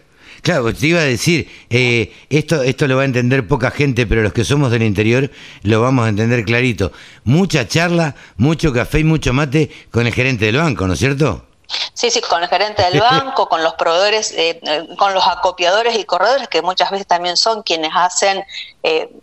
Claro, 0.44 0.74
te 0.74 0.88
iba 0.88 1.00
a 1.00 1.04
decir, 1.04 1.50
eh, 1.70 2.12
esto, 2.28 2.62
esto 2.62 2.86
lo 2.86 2.96
va 2.96 3.02
a 3.02 3.06
entender 3.06 3.48
poca 3.48 3.70
gente, 3.70 4.06
pero 4.06 4.20
los 4.20 4.34
que 4.34 4.44
somos 4.44 4.70
del 4.70 4.82
interior 4.82 5.30
lo 5.62 5.80
vamos 5.80 6.04
a 6.04 6.10
entender 6.10 6.44
clarito. 6.44 6.92
Mucha 7.24 7.66
charla, 7.66 8.14
mucho 8.36 8.70
café 8.70 8.98
y 8.98 9.04
mucho 9.04 9.32
mate 9.32 9.70
con 9.90 10.06
el 10.06 10.12
gerente 10.12 10.44
del 10.44 10.58
banco, 10.58 10.86
¿no 10.86 10.92
es 10.92 10.98
cierto? 10.98 11.46
Sí, 11.94 12.10
sí, 12.10 12.20
con 12.20 12.42
el 12.42 12.48
gerente 12.50 12.82
del 12.82 13.00
banco, 13.10 13.48
con 13.48 13.62
los 13.62 13.72
proveedores, 13.72 14.32
eh, 14.32 14.60
eh, 14.62 14.86
con 14.98 15.14
los 15.14 15.26
acopiadores 15.26 15.98
y 15.98 16.04
corredores, 16.04 16.46
que 16.48 16.60
muchas 16.60 16.90
veces 16.90 17.06
también 17.06 17.38
son 17.38 17.62
quienes 17.62 17.92
hacen, 17.94 18.44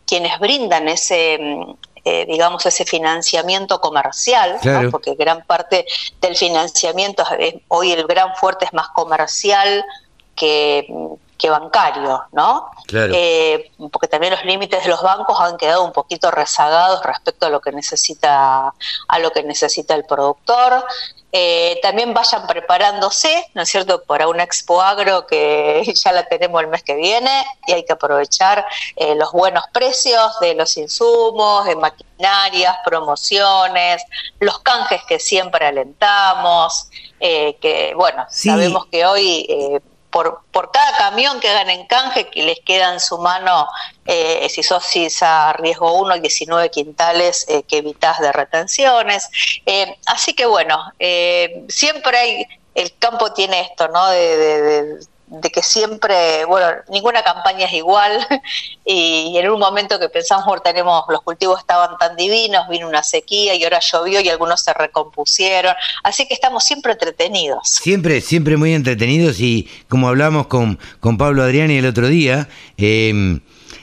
quienes 0.08 0.40
brindan 0.40 0.88
ese, 0.88 1.40
digamos, 2.04 2.66
ese 2.66 2.84
financiamiento 2.84 3.80
comercial, 3.80 4.58
porque 4.90 5.14
gran 5.14 5.46
parte 5.46 5.86
del 6.20 6.36
financiamiento, 6.36 7.24
hoy 7.68 7.92
el 7.92 8.08
gran 8.08 8.36
fuerte 8.38 8.66
es 8.66 8.74
más 8.74 8.88
comercial, 8.88 9.86
que, 10.42 10.88
que 11.38 11.52
bancario, 11.52 12.24
¿no? 12.32 12.72
Eh, 12.92 13.72
porque 13.92 14.08
también 14.08 14.34
los 14.34 14.44
límites 14.44 14.84
de 14.84 14.90
los 14.90 15.04
bancos 15.04 15.40
han 15.40 15.56
quedado 15.58 15.84
un 15.84 15.92
poquito 15.92 16.32
rezagados 16.32 17.04
respecto 17.04 17.46
a 17.46 17.50
lo 17.50 17.62
que 17.62 17.72
necesita 17.72 18.74
a 19.08 19.20
lo 19.20 19.32
que 19.32 19.44
necesita 19.44 19.94
el 19.94 20.06
productor. 20.06 20.84
Eh, 21.32 21.80
también 21.84 22.16
vayan 22.16 22.48
preparándose, 22.48 23.46
¿no 23.54 23.62
es 23.62 23.70
cierto?, 23.70 24.04
para 24.04 24.28
una 24.28 24.44
Expo 24.44 24.82
Agro 24.82 25.28
que 25.28 25.84
ya 25.96 26.12
la 26.12 26.24
tenemos 26.28 26.60
el 26.60 26.68
mes 26.70 26.82
que 26.82 26.96
viene 26.96 27.46
y 27.68 27.74
hay 27.74 27.86
que 27.86 27.94
aprovechar 27.94 28.66
eh, 28.96 29.14
los 29.14 29.32
buenos 29.32 29.64
precios 29.72 30.40
de 30.42 30.56
los 30.56 30.76
insumos, 30.76 31.66
de 31.66 31.76
maquinarias, 31.76 32.78
promociones, 32.84 34.04
los 34.40 34.58
canjes 34.60 35.04
que 35.08 35.20
siempre 35.20 35.68
alentamos, 35.68 36.88
que 37.20 37.94
bueno, 37.96 38.26
sabemos 38.30 38.88
que 38.88 39.06
hoy 39.06 39.80
por, 40.12 40.42
por 40.52 40.72
cada 40.72 40.98
camión 40.98 41.40
que 41.40 41.50
hagan 41.50 41.70
en 41.70 41.88
canje, 41.88 42.30
que 42.30 42.44
les 42.44 42.60
queda 42.60 42.94
en 42.94 43.00
su 43.00 43.18
mano, 43.18 43.68
eh, 44.06 44.48
si 44.50 44.62
sos 44.62 44.86
a 45.22 45.54
riesgo 45.54 45.94
1, 45.94 46.20
19 46.20 46.70
quintales 46.70 47.46
eh, 47.48 47.64
que 47.64 47.78
evitas 47.78 48.20
de 48.20 48.32
retenciones. 48.32 49.30
Eh, 49.66 49.98
así 50.06 50.34
que 50.34 50.46
bueno, 50.46 50.78
siempre 51.70 52.18
hay, 52.18 52.46
el 52.76 52.98
campo 52.98 53.34
tiene 53.34 53.62
esto, 53.62 53.88
¿no? 53.88 54.08
de, 54.10 54.38
de 54.38 55.06
que 55.54 55.64
siempre, 55.64 56.46
bueno, 56.46 56.68
ninguna 56.90 57.24
campaña 57.24 57.66
es 57.66 57.74
igual 57.74 58.26
y 58.86 59.38
en 59.38 59.50
un 59.50 59.60
momento 59.60 60.00
que 60.00 60.10
pensamos, 60.10 60.62
tenemos, 60.64 61.04
los 61.10 61.22
cultivos 61.22 61.60
estaban 61.60 61.98
tan 61.98 62.16
divinos, 62.16 62.68
vino 62.70 62.88
una 62.88 63.04
sequía 63.04 63.56
y 63.56 63.64
ahora 63.64 63.80
llovió 63.80 64.20
y 64.20 64.30
algunos 64.30 64.62
se 64.62 64.74
recompusieron, 64.74 65.74
así 66.04 66.28
que 66.28 66.34
estamos 66.34 66.64
siempre 66.64 66.94
entretenidos. 66.94 67.68
Siempre, 67.68 68.20
siempre 68.22 68.58
muy 68.58 68.74
entretenidos 68.74 69.40
y 69.40 69.70
como 69.88 70.10
hablamos 70.10 70.48
con, 70.48 70.80
con 71.00 71.18
Pablo 71.18 71.44
Adriani 71.44 71.78
el 71.78 71.86
otro 71.86 72.08
día, 72.08 72.50
em, 72.78 73.40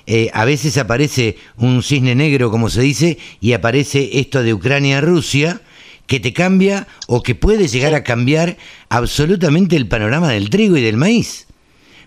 eh, 0.06 0.30
a 0.32 0.44
veces 0.44 0.76
aparece 0.78 1.36
un 1.56 1.82
cisne 1.82 2.14
negro, 2.14 2.50
como 2.50 2.70
se 2.70 2.80
dice, 2.80 3.18
y 3.40 3.52
aparece 3.52 4.18
esto 4.18 4.42
de 4.42 4.54
Ucrania-Rusia, 4.54 5.60
que 6.08 6.18
te 6.18 6.32
cambia 6.32 6.88
o 7.06 7.22
que 7.22 7.36
puede 7.36 7.68
llegar 7.68 7.94
a 7.94 8.02
cambiar 8.02 8.56
absolutamente 8.88 9.76
el 9.76 9.86
panorama 9.86 10.30
del 10.30 10.50
trigo 10.50 10.76
y 10.76 10.82
del 10.82 10.96
maíz. 10.96 11.46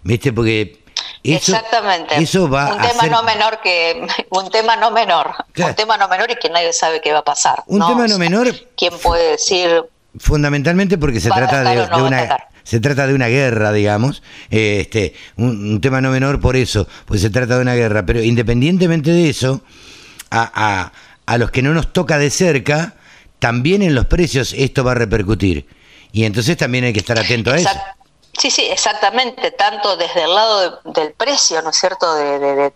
¿Viste? 0.04 0.34
Porque 0.34 0.82
eso, 1.24 1.56
Exactamente. 1.56 2.18
Eso 2.18 2.50
va 2.50 2.74
un 2.74 2.82
tema 2.82 3.08
no 3.08 3.24
menor 3.24 3.62
que 3.62 4.08
un 4.32 4.50
tema 4.50 4.76
no 4.76 4.90
menor, 4.90 5.36
un 5.56 5.76
tema 5.76 5.98
no 5.98 6.08
menor 6.10 6.32
y 6.32 6.36
que 6.36 6.50
nadie 6.50 6.74
sabe 6.74 7.00
qué 7.00 7.14
va 7.14 7.20
a 7.20 7.24
pasar. 7.24 7.64
Un 7.68 7.80
tema 7.80 8.08
no 8.08 8.18
menor. 8.18 8.54
¿Quién 8.76 8.94
puede 8.98 9.32
decir? 9.32 9.84
Fundamentalmente 10.18 10.98
porque 10.98 11.20
se 11.20 11.30
trata 11.30 11.62
de, 11.62 12.02
una 12.02 12.38
se 12.64 12.80
trata 12.80 13.06
de 13.06 13.14
una 13.14 13.28
guerra, 13.28 13.72
digamos, 13.72 14.24
este, 14.50 15.14
un, 15.38 15.80
tema 15.80 16.02
no 16.02 16.10
menor 16.10 16.42
por 16.42 16.56
eso, 16.56 16.88
pues 17.06 17.22
se 17.22 17.30
trata 17.30 17.56
de 17.56 17.62
una 17.62 17.76
guerra. 17.76 18.06
Pero 18.06 18.22
independientemente 18.22 19.12
de 19.12 19.30
eso, 19.30 19.62
a, 20.32 20.52
a, 20.54 20.92
a 21.28 21.38
los 21.38 21.52
que 21.52 21.62
no 21.62 21.74
nos 21.74 21.94
toca 21.94 22.18
de 22.18 22.30
cerca, 22.30 22.96
también 23.42 23.82
en 23.82 23.96
los 23.96 24.06
precios 24.06 24.54
esto 24.56 24.84
va 24.84 24.92
a 24.92 24.96
repercutir. 24.96 25.66
Y 26.14 26.26
entonces 26.26 26.56
también 26.58 26.84
hay 26.84 26.94
que 26.94 27.00
estar 27.00 27.18
atento 27.18 27.52
a 27.52 27.58
eso. 27.58 27.70
Sí, 28.40 28.50
sí, 28.50 28.66
exactamente, 28.70 29.52
tanto 29.52 29.98
desde 29.98 30.24
el 30.24 30.34
lado 30.34 30.80
del 30.86 31.12
precio, 31.14 31.62
¿no 31.62 31.72
es 31.72 31.76
cierto?, 31.76 32.16
de, 32.16 32.72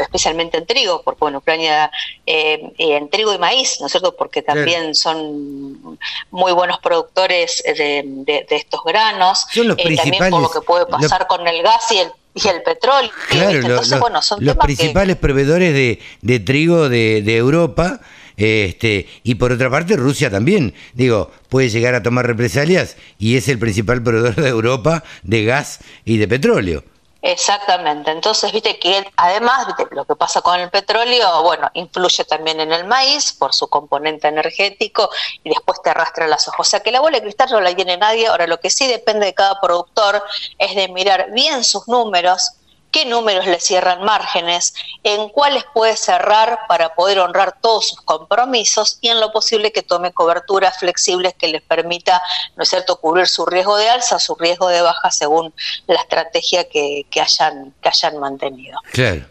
especialmente 0.00 0.58
en 0.58 0.66
trigo, 0.66 1.02
porque 1.02 1.18
bueno, 1.20 1.38
Ucrania 1.38 1.90
eh, 2.24 2.72
en 2.78 3.10
trigo 3.10 3.34
y 3.34 3.38
maíz, 3.38 3.78
¿no 3.80 3.86
es 3.86 3.92
cierto?, 3.92 4.14
porque 4.16 4.42
también 4.42 4.94
son 4.94 5.98
muy 6.30 6.52
buenos 6.52 6.78
productores 6.78 7.62
de, 7.64 8.46
estos 8.50 8.84
granos, 8.84 9.46
son 9.52 9.68
los 9.68 9.76
principales, 9.76 10.06
eh, 10.06 10.18
también 10.18 10.30
por 10.30 10.42
lo 10.42 10.50
que 10.50 10.60
puede 10.60 10.86
pasar 10.86 11.26
con 11.26 11.48
el 11.48 11.62
gas 11.62 11.90
y 11.90 11.98
el 11.98 12.12
y 12.34 12.48
el 12.48 12.62
petróleo. 12.62 13.10
Claro, 13.28 13.58
Entonces, 13.58 14.00
bueno, 14.00 14.22
son 14.22 14.42
los 14.42 14.56
principales 14.56 15.16
proveedores 15.16 15.74
de, 15.74 16.00
de 16.22 16.40
trigo 16.40 16.88
de, 16.88 17.20
de 17.20 17.36
Europa 17.36 18.00
este, 18.42 19.08
y 19.22 19.36
por 19.36 19.52
otra 19.52 19.70
parte, 19.70 19.96
Rusia 19.96 20.30
también, 20.30 20.74
digo, 20.94 21.30
puede 21.48 21.68
llegar 21.68 21.94
a 21.94 22.02
tomar 22.02 22.26
represalias 22.26 22.96
y 23.18 23.36
es 23.36 23.48
el 23.48 23.58
principal 23.58 24.02
proveedor 24.02 24.34
de 24.36 24.48
Europa 24.48 25.04
de 25.22 25.44
gas 25.44 25.80
y 26.04 26.18
de 26.18 26.28
petróleo. 26.28 26.84
Exactamente. 27.24 28.10
Entonces, 28.10 28.50
viste 28.52 28.80
que 28.80 29.08
además, 29.16 29.68
lo 29.92 30.04
que 30.04 30.16
pasa 30.16 30.42
con 30.42 30.58
el 30.58 30.70
petróleo, 30.70 31.44
bueno, 31.44 31.70
influye 31.74 32.24
también 32.24 32.58
en 32.58 32.72
el 32.72 32.84
maíz 32.84 33.32
por 33.32 33.54
su 33.54 33.68
componente 33.68 34.26
energético 34.26 35.08
y 35.44 35.50
después 35.50 35.80
te 35.82 35.90
arrastra 35.90 36.26
las 36.26 36.48
hojas. 36.48 36.60
O 36.60 36.64
sea 36.64 36.80
que 36.80 36.90
la 36.90 37.00
bola 37.00 37.18
de 37.18 37.22
cristal 37.22 37.48
no 37.52 37.60
la 37.60 37.76
tiene 37.76 37.96
nadie. 37.96 38.26
Ahora, 38.26 38.48
lo 38.48 38.58
que 38.58 38.70
sí 38.70 38.88
depende 38.88 39.26
de 39.26 39.34
cada 39.34 39.60
productor 39.60 40.20
es 40.58 40.74
de 40.74 40.88
mirar 40.88 41.30
bien 41.32 41.62
sus 41.62 41.86
números, 41.86 42.54
qué 42.92 43.06
números 43.06 43.46
le 43.46 43.58
cierran 43.58 44.04
márgenes, 44.04 44.74
en 45.02 45.30
cuáles 45.30 45.64
puede 45.74 45.96
cerrar 45.96 46.60
para 46.68 46.94
poder 46.94 47.18
honrar 47.18 47.56
todos 47.60 47.88
sus 47.88 48.00
compromisos 48.02 48.98
y 49.00 49.08
en 49.08 49.18
lo 49.18 49.32
posible 49.32 49.72
que 49.72 49.82
tome 49.82 50.12
coberturas 50.12 50.78
flexibles 50.78 51.34
que 51.34 51.48
les 51.48 51.62
permita, 51.62 52.22
¿no 52.56 52.62
es 52.62 52.68
cierto?, 52.68 52.96
cubrir 52.96 53.26
su 53.26 53.46
riesgo 53.46 53.76
de 53.76 53.88
alza, 53.88 54.18
su 54.18 54.36
riesgo 54.36 54.68
de 54.68 54.82
baja 54.82 55.10
según 55.10 55.52
la 55.86 56.00
estrategia 56.00 56.68
que, 56.68 57.06
hayan, 57.20 57.74
que 57.80 57.88
hayan 57.88 58.18
mantenido. 58.20 58.78
Claro. 58.92 59.24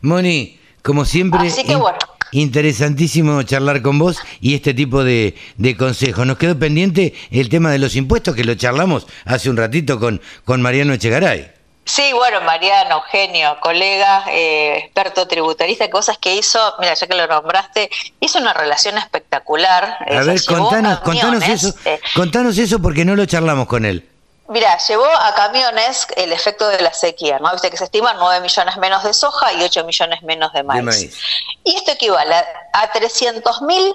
Moni, 0.00 0.58
como 0.82 1.04
siempre... 1.04 1.40
Interesantísimo 2.34 3.42
charlar 3.42 3.82
con 3.82 3.98
vos 3.98 4.16
y 4.40 4.54
este 4.54 4.72
tipo 4.72 5.04
de, 5.04 5.34
de, 5.58 5.76
consejos. 5.76 6.26
Nos 6.26 6.38
quedó 6.38 6.58
pendiente 6.58 7.12
el 7.30 7.50
tema 7.50 7.70
de 7.70 7.78
los 7.78 7.94
impuestos 7.94 8.34
que 8.34 8.42
lo 8.42 8.54
charlamos 8.54 9.06
hace 9.26 9.50
un 9.50 9.58
ratito 9.58 10.00
con, 10.00 10.18
con 10.46 10.62
Mariano 10.62 10.94
Echegaray. 10.94 11.51
Sí, 11.84 12.12
bueno, 12.12 12.40
Mariano, 12.42 13.02
genio, 13.02 13.58
colega, 13.60 14.24
eh, 14.28 14.78
experto 14.78 15.26
tributarista, 15.26 15.90
cosas 15.90 16.16
que 16.16 16.36
hizo, 16.36 16.58
mira, 16.78 16.94
ya 16.94 17.06
que 17.08 17.14
lo 17.14 17.26
nombraste, 17.26 17.90
hizo 18.20 18.38
una 18.38 18.52
relación 18.52 18.96
espectacular. 18.98 19.98
A 20.08 20.22
ver, 20.22 20.44
contanos, 20.44 21.00
contanos 21.00 21.42
eso, 21.42 21.74
eh. 21.84 22.00
contanos 22.14 22.56
eso 22.56 22.78
porque 22.80 23.04
no 23.04 23.16
lo 23.16 23.26
charlamos 23.26 23.66
con 23.66 23.84
él. 23.84 24.08
Mira, 24.48 24.76
llevó 24.78 25.06
a 25.06 25.34
camiones 25.34 26.06
el 26.16 26.32
efecto 26.32 26.68
de 26.68 26.80
la 26.80 26.92
sequía, 26.92 27.38
¿no? 27.38 27.50
Viste 27.52 27.70
que 27.70 27.76
se 27.76 27.84
estiman 27.84 28.16
9 28.18 28.40
millones 28.40 28.76
menos 28.76 29.02
de 29.02 29.14
soja 29.14 29.52
y 29.52 29.62
8 29.62 29.84
millones 29.84 30.22
menos 30.22 30.52
de 30.52 30.62
maíz. 30.62 31.16
Y 31.64 31.74
esto 31.74 31.92
equivale 31.92 32.34
a 32.72 32.92
300 32.92 33.62
mil 33.62 33.94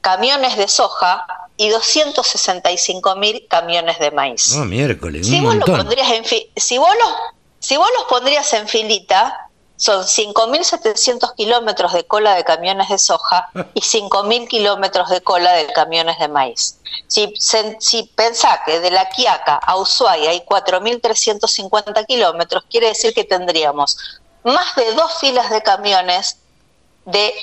camiones 0.00 0.56
de 0.56 0.68
soja 0.68 1.26
y 1.60 1.68
265 1.68 3.16
mil 3.16 3.46
camiones 3.46 3.98
de 3.98 4.10
maíz. 4.12 4.56
Oh, 4.56 4.64
miércoles. 4.64 5.26
Si, 5.26 5.40
vos, 5.40 5.56
pondrías 5.66 6.10
en 6.10 6.24
si, 6.24 6.78
vos 6.78 6.88
los, 6.98 7.14
si 7.58 7.76
vos 7.76 7.86
los 7.98 8.06
pondrías 8.06 8.50
en 8.54 8.66
filita, 8.66 9.50
son 9.76 10.02
5.700 10.02 11.34
kilómetros 11.34 11.92
de 11.92 12.04
cola 12.06 12.34
de 12.34 12.44
camiones 12.44 12.88
de 12.88 12.96
soja 12.96 13.50
y 13.74 13.82
5.000 13.82 14.48
kilómetros 14.48 15.10
de 15.10 15.20
cola 15.20 15.52
de 15.52 15.66
camiones 15.66 16.18
de 16.18 16.28
maíz. 16.28 16.78
Si, 17.08 17.34
si 17.36 18.04
pensá 18.04 18.62
que 18.64 18.80
de 18.80 18.90
La 18.90 19.10
Quiaca 19.10 19.56
a 19.56 19.76
Ushuaia 19.76 20.30
hay 20.30 20.40
4.350 20.40 22.06
kilómetros, 22.06 22.64
quiere 22.70 22.86
decir 22.86 23.12
que 23.12 23.24
tendríamos 23.24 23.98
más 24.44 24.76
de 24.76 24.94
dos 24.94 25.12
filas 25.20 25.50
de 25.50 25.60
camiones 25.60 26.38
de 27.04 27.34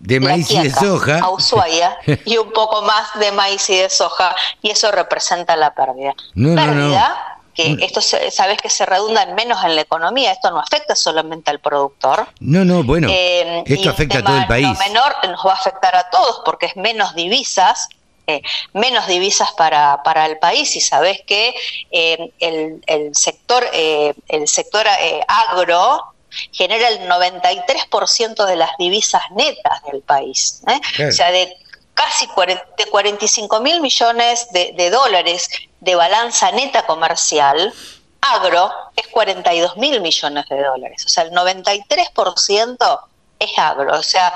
de 0.00 0.18
maíz 0.18 0.50
y 0.50 0.60
de 0.60 0.70
soja. 0.70 1.18
A 1.18 1.30
Ushuaia 1.30 1.96
y 2.24 2.36
un 2.38 2.50
poco 2.52 2.82
más 2.82 3.18
de 3.18 3.30
maíz 3.32 3.68
y 3.70 3.76
de 3.76 3.90
soja, 3.90 4.34
y 4.62 4.70
eso 4.70 4.90
representa 4.90 5.56
la 5.56 5.74
pérdida. 5.74 6.14
pérdida 6.34 7.30
que 7.54 7.76
esto 7.80 8.00
sabes 8.00 8.58
que 8.62 8.70
se 8.70 8.86
redunda 8.86 9.22
en 9.22 9.34
menos 9.34 9.62
en 9.64 9.74
la 9.74 9.82
economía, 9.82 10.32
esto 10.32 10.50
no 10.50 10.60
afecta 10.60 10.94
solamente 10.94 11.50
al 11.50 11.58
productor. 11.58 12.28
No, 12.38 12.64
no, 12.64 12.82
bueno, 12.82 13.08
eh, 13.10 13.64
esto 13.66 13.90
afecta 13.90 14.18
a 14.18 14.24
todo 14.24 14.38
el 14.38 14.46
país. 14.46 14.68
Lo 14.68 14.74
menor 14.74 15.14
nos 15.28 15.44
va 15.44 15.52
a 15.52 15.56
afectar 15.56 15.94
a 15.94 16.08
todos 16.10 16.42
porque 16.44 16.66
es 16.66 16.76
menos 16.76 17.14
divisas, 17.14 17.88
eh, 18.26 18.40
menos 18.72 19.06
divisas 19.08 19.52
para, 19.52 20.02
para 20.04 20.26
el 20.26 20.38
país 20.38 20.74
y 20.76 20.80
sabes 20.80 21.20
que 21.26 21.54
eh, 21.90 22.32
el, 22.38 22.82
el, 22.86 23.14
sector, 23.14 23.66
el 23.72 24.48
sector 24.48 24.86
agro 25.26 26.14
genera 26.52 26.88
el 26.88 27.08
93% 27.08 28.46
de 28.46 28.56
las 28.56 28.70
divisas 28.78 29.22
netas 29.32 29.82
del 29.90 30.02
país. 30.02 30.62
¿eh? 30.68 31.08
O 31.08 31.12
sea, 31.12 31.30
de 31.30 31.56
casi 31.94 32.26
45 32.28 33.60
mil 33.60 33.80
millones 33.80 34.48
de, 34.52 34.90
dólares 34.90 35.48
de 35.80 35.94
balanza 35.94 36.50
neta 36.52 36.86
comercial, 36.86 37.72
agro 38.20 38.70
es 38.96 39.06
42 39.08 39.76
mil 39.76 40.00
millones 40.00 40.46
de 40.48 40.62
dólares. 40.62 41.04
O 41.04 41.08
sea, 41.08 41.24
el 41.24 41.32
93% 41.32 43.00
es 43.38 43.58
agro. 43.58 43.98
O 43.98 44.02
sea, 44.02 44.32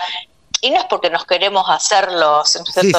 y 0.60 0.70
no 0.70 0.78
es 0.78 0.86
porque 0.86 1.10
nos 1.10 1.26
queremos 1.26 1.68
hacer 1.68 2.10
los, 2.10 2.48
sí, 2.50 2.92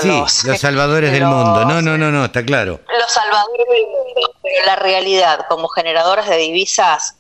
los, 0.46 0.60
salvadores 0.60 1.12
del 1.12 1.26
mundo. 1.26 1.66
No, 1.66 1.82
no, 1.82 1.98
no, 1.98 2.12
no, 2.12 2.26
está 2.26 2.46
claro. 2.46 2.80
Los 3.00 3.12
salvadores 3.12 3.68
del 3.68 3.88
mundo, 3.88 4.36
pero 4.42 4.66
la 4.66 4.76
realidad 4.76 5.46
como 5.50 5.68
generadores 5.70 6.28
de 6.28 6.38
divisas, 6.38 7.16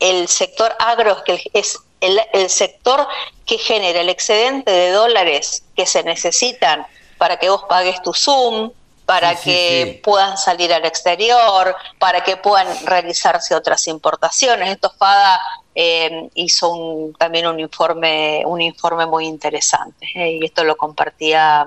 el 0.00 0.28
sector 0.28 0.74
agro 0.78 1.16
es 1.52 1.78
el, 2.00 2.48
sector 2.48 3.06
que 3.44 3.58
genera 3.58 4.00
el 4.00 4.08
excedente 4.08 4.70
de 4.70 4.90
dólares 4.90 5.64
que 5.76 5.86
se 5.86 6.02
necesitan 6.02 6.86
para 7.16 7.38
que 7.38 7.48
vos 7.48 7.64
pagues 7.68 8.00
tu 8.02 8.14
Zoom, 8.14 8.70
para 9.04 9.34
que 9.34 10.00
puedan 10.04 10.36
salir 10.36 10.72
al 10.72 10.84
exterior, 10.84 11.74
para 11.98 12.22
que 12.22 12.36
puedan 12.36 12.68
realizarse 12.86 13.54
otras 13.54 13.88
importaciones. 13.88 14.68
Esto 14.68 14.92
FADA 14.96 15.40
eh, 15.74 16.28
hizo 16.34 16.70
un, 16.70 17.14
también 17.14 17.46
un 17.46 17.58
informe, 17.58 18.42
un 18.46 18.60
informe 18.60 19.06
muy 19.06 19.26
interesante 19.26 20.06
y 20.14 20.44
esto 20.44 20.62
lo 20.62 20.76
compartía 20.76 21.66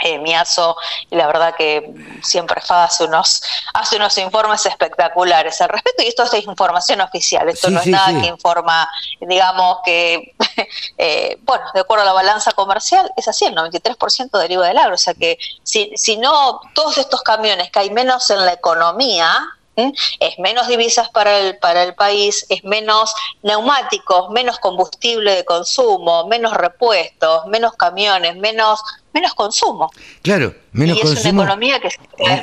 eh, 0.00 0.18
Miazo, 0.18 0.76
y 1.10 1.16
la 1.16 1.26
verdad 1.26 1.54
que 1.56 1.92
siempre 2.22 2.60
hace 2.68 3.04
unos, 3.04 3.42
hace 3.74 3.96
unos 3.96 4.16
informes 4.18 4.64
espectaculares 4.66 5.60
al 5.60 5.68
respecto, 5.68 6.02
y 6.02 6.08
esto 6.08 6.24
es 6.24 6.34
información 6.44 7.00
oficial, 7.00 7.48
esto 7.48 7.70
no 7.70 7.80
es 7.80 7.86
nada 7.86 8.20
que 8.20 8.26
informa, 8.26 8.88
digamos 9.20 9.78
que, 9.84 10.34
eh, 10.98 11.38
bueno, 11.42 11.64
de 11.74 11.80
acuerdo 11.80 12.02
a 12.02 12.06
la 12.06 12.12
balanza 12.12 12.52
comercial, 12.52 13.10
es 13.16 13.28
así, 13.28 13.46
el 13.46 13.54
93% 13.54 14.30
deriva 14.38 14.66
del 14.66 14.78
agro, 14.78 14.94
o 14.94 14.98
sea 14.98 15.14
que 15.14 15.38
si, 15.62 15.92
si 15.96 16.16
no, 16.16 16.60
todos 16.74 16.98
estos 16.98 17.22
camiones 17.22 17.70
que 17.70 17.78
hay 17.78 17.90
menos 17.90 18.30
en 18.30 18.44
la 18.44 18.52
economía, 18.52 19.56
es 19.76 20.38
menos 20.38 20.68
divisas 20.68 21.08
para 21.10 21.38
el, 21.38 21.58
para 21.58 21.82
el 21.82 21.94
país, 21.94 22.46
es 22.48 22.64
menos 22.64 23.14
neumáticos, 23.42 24.30
menos 24.30 24.58
combustible 24.58 25.34
de 25.34 25.44
consumo, 25.44 26.26
menos 26.26 26.54
repuestos, 26.54 27.46
menos 27.46 27.74
camiones, 27.74 28.36
menos 28.36 28.80
menos 29.12 29.32
consumo. 29.32 29.90
Claro, 30.20 30.54
menos 30.72 31.00
consumo. 31.00 31.18
Es 31.18 31.32
una 31.32 31.44
economía 31.44 31.80
que 31.80 31.88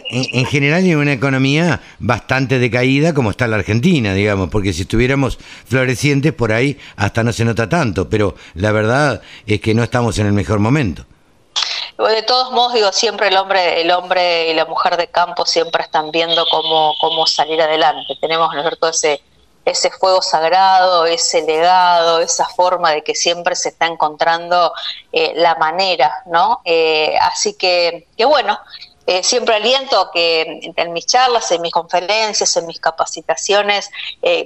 en, 0.10 0.46
general 0.48 0.84
es 0.84 0.96
una 0.96 1.13
economía 1.13 1.82
bastante 2.00 2.58
decaída 2.58 3.13
como 3.13 3.30
está 3.30 3.46
la 3.46 3.58
Argentina, 3.58 4.16
digamos, 4.16 4.50
porque 4.50 4.74
si 4.74 4.82
estuviéramos 4.82 5.38
florecientes 5.66 6.34
por 6.34 6.52
ahí 6.52 6.80
hasta 6.96 7.24
no 7.24 7.32
se 7.32 7.46
nota 7.46 7.70
tanto, 7.70 8.10
pero 8.10 8.34
la 8.56 8.72
verdad 8.72 9.22
es 9.46 9.62
que 9.62 9.75
no 9.75 9.84
estamos 9.84 10.18
en 10.18 10.25
el 10.25 10.34
mejor 10.34 10.58
momento. 10.58 11.06
De 11.97 12.23
todos 12.23 12.51
modos, 12.51 12.73
digo, 12.73 12.91
siempre 12.91 13.27
el 13.27 13.38
hombre, 13.38 13.81
el 13.81 13.91
hombre 13.91 14.50
y 14.50 14.53
la 14.53 14.65
mujer 14.65 14.97
de 14.97 15.07
campo 15.07 15.45
siempre 15.45 15.83
están 15.83 16.12
viendo 16.12 16.45
cómo, 16.50 16.95
cómo 17.00 17.27
salir 17.27 17.62
adelante. 17.62 18.17
Tenemos, 18.19 18.53
¿no 18.53 18.89
ese 18.89 19.21
ese 19.65 19.89
fuego 19.91 20.21
sagrado, 20.21 21.05
ese 21.05 21.41
legado, 21.41 22.19
esa 22.19 22.45
forma 22.45 22.91
de 22.91 23.03
que 23.03 23.15
siempre 23.15 23.55
se 23.55 23.69
está 23.69 23.88
encontrando 23.88 24.73
eh, 25.12 25.33
la 25.35 25.55
manera, 25.55 26.23
¿no? 26.25 26.62
Eh, 26.65 27.15
así 27.21 27.53
que, 27.53 28.07
que 28.17 28.25
bueno, 28.25 28.59
eh, 29.07 29.23
siempre 29.23 29.55
aliento 29.55 30.09
que 30.13 30.73
en 30.75 30.93
mis 30.93 31.05
charlas, 31.05 31.50
en 31.51 31.62
mis 31.62 31.71
conferencias, 31.71 32.55
en 32.57 32.67
mis 32.67 32.79
capacitaciones, 32.79 33.89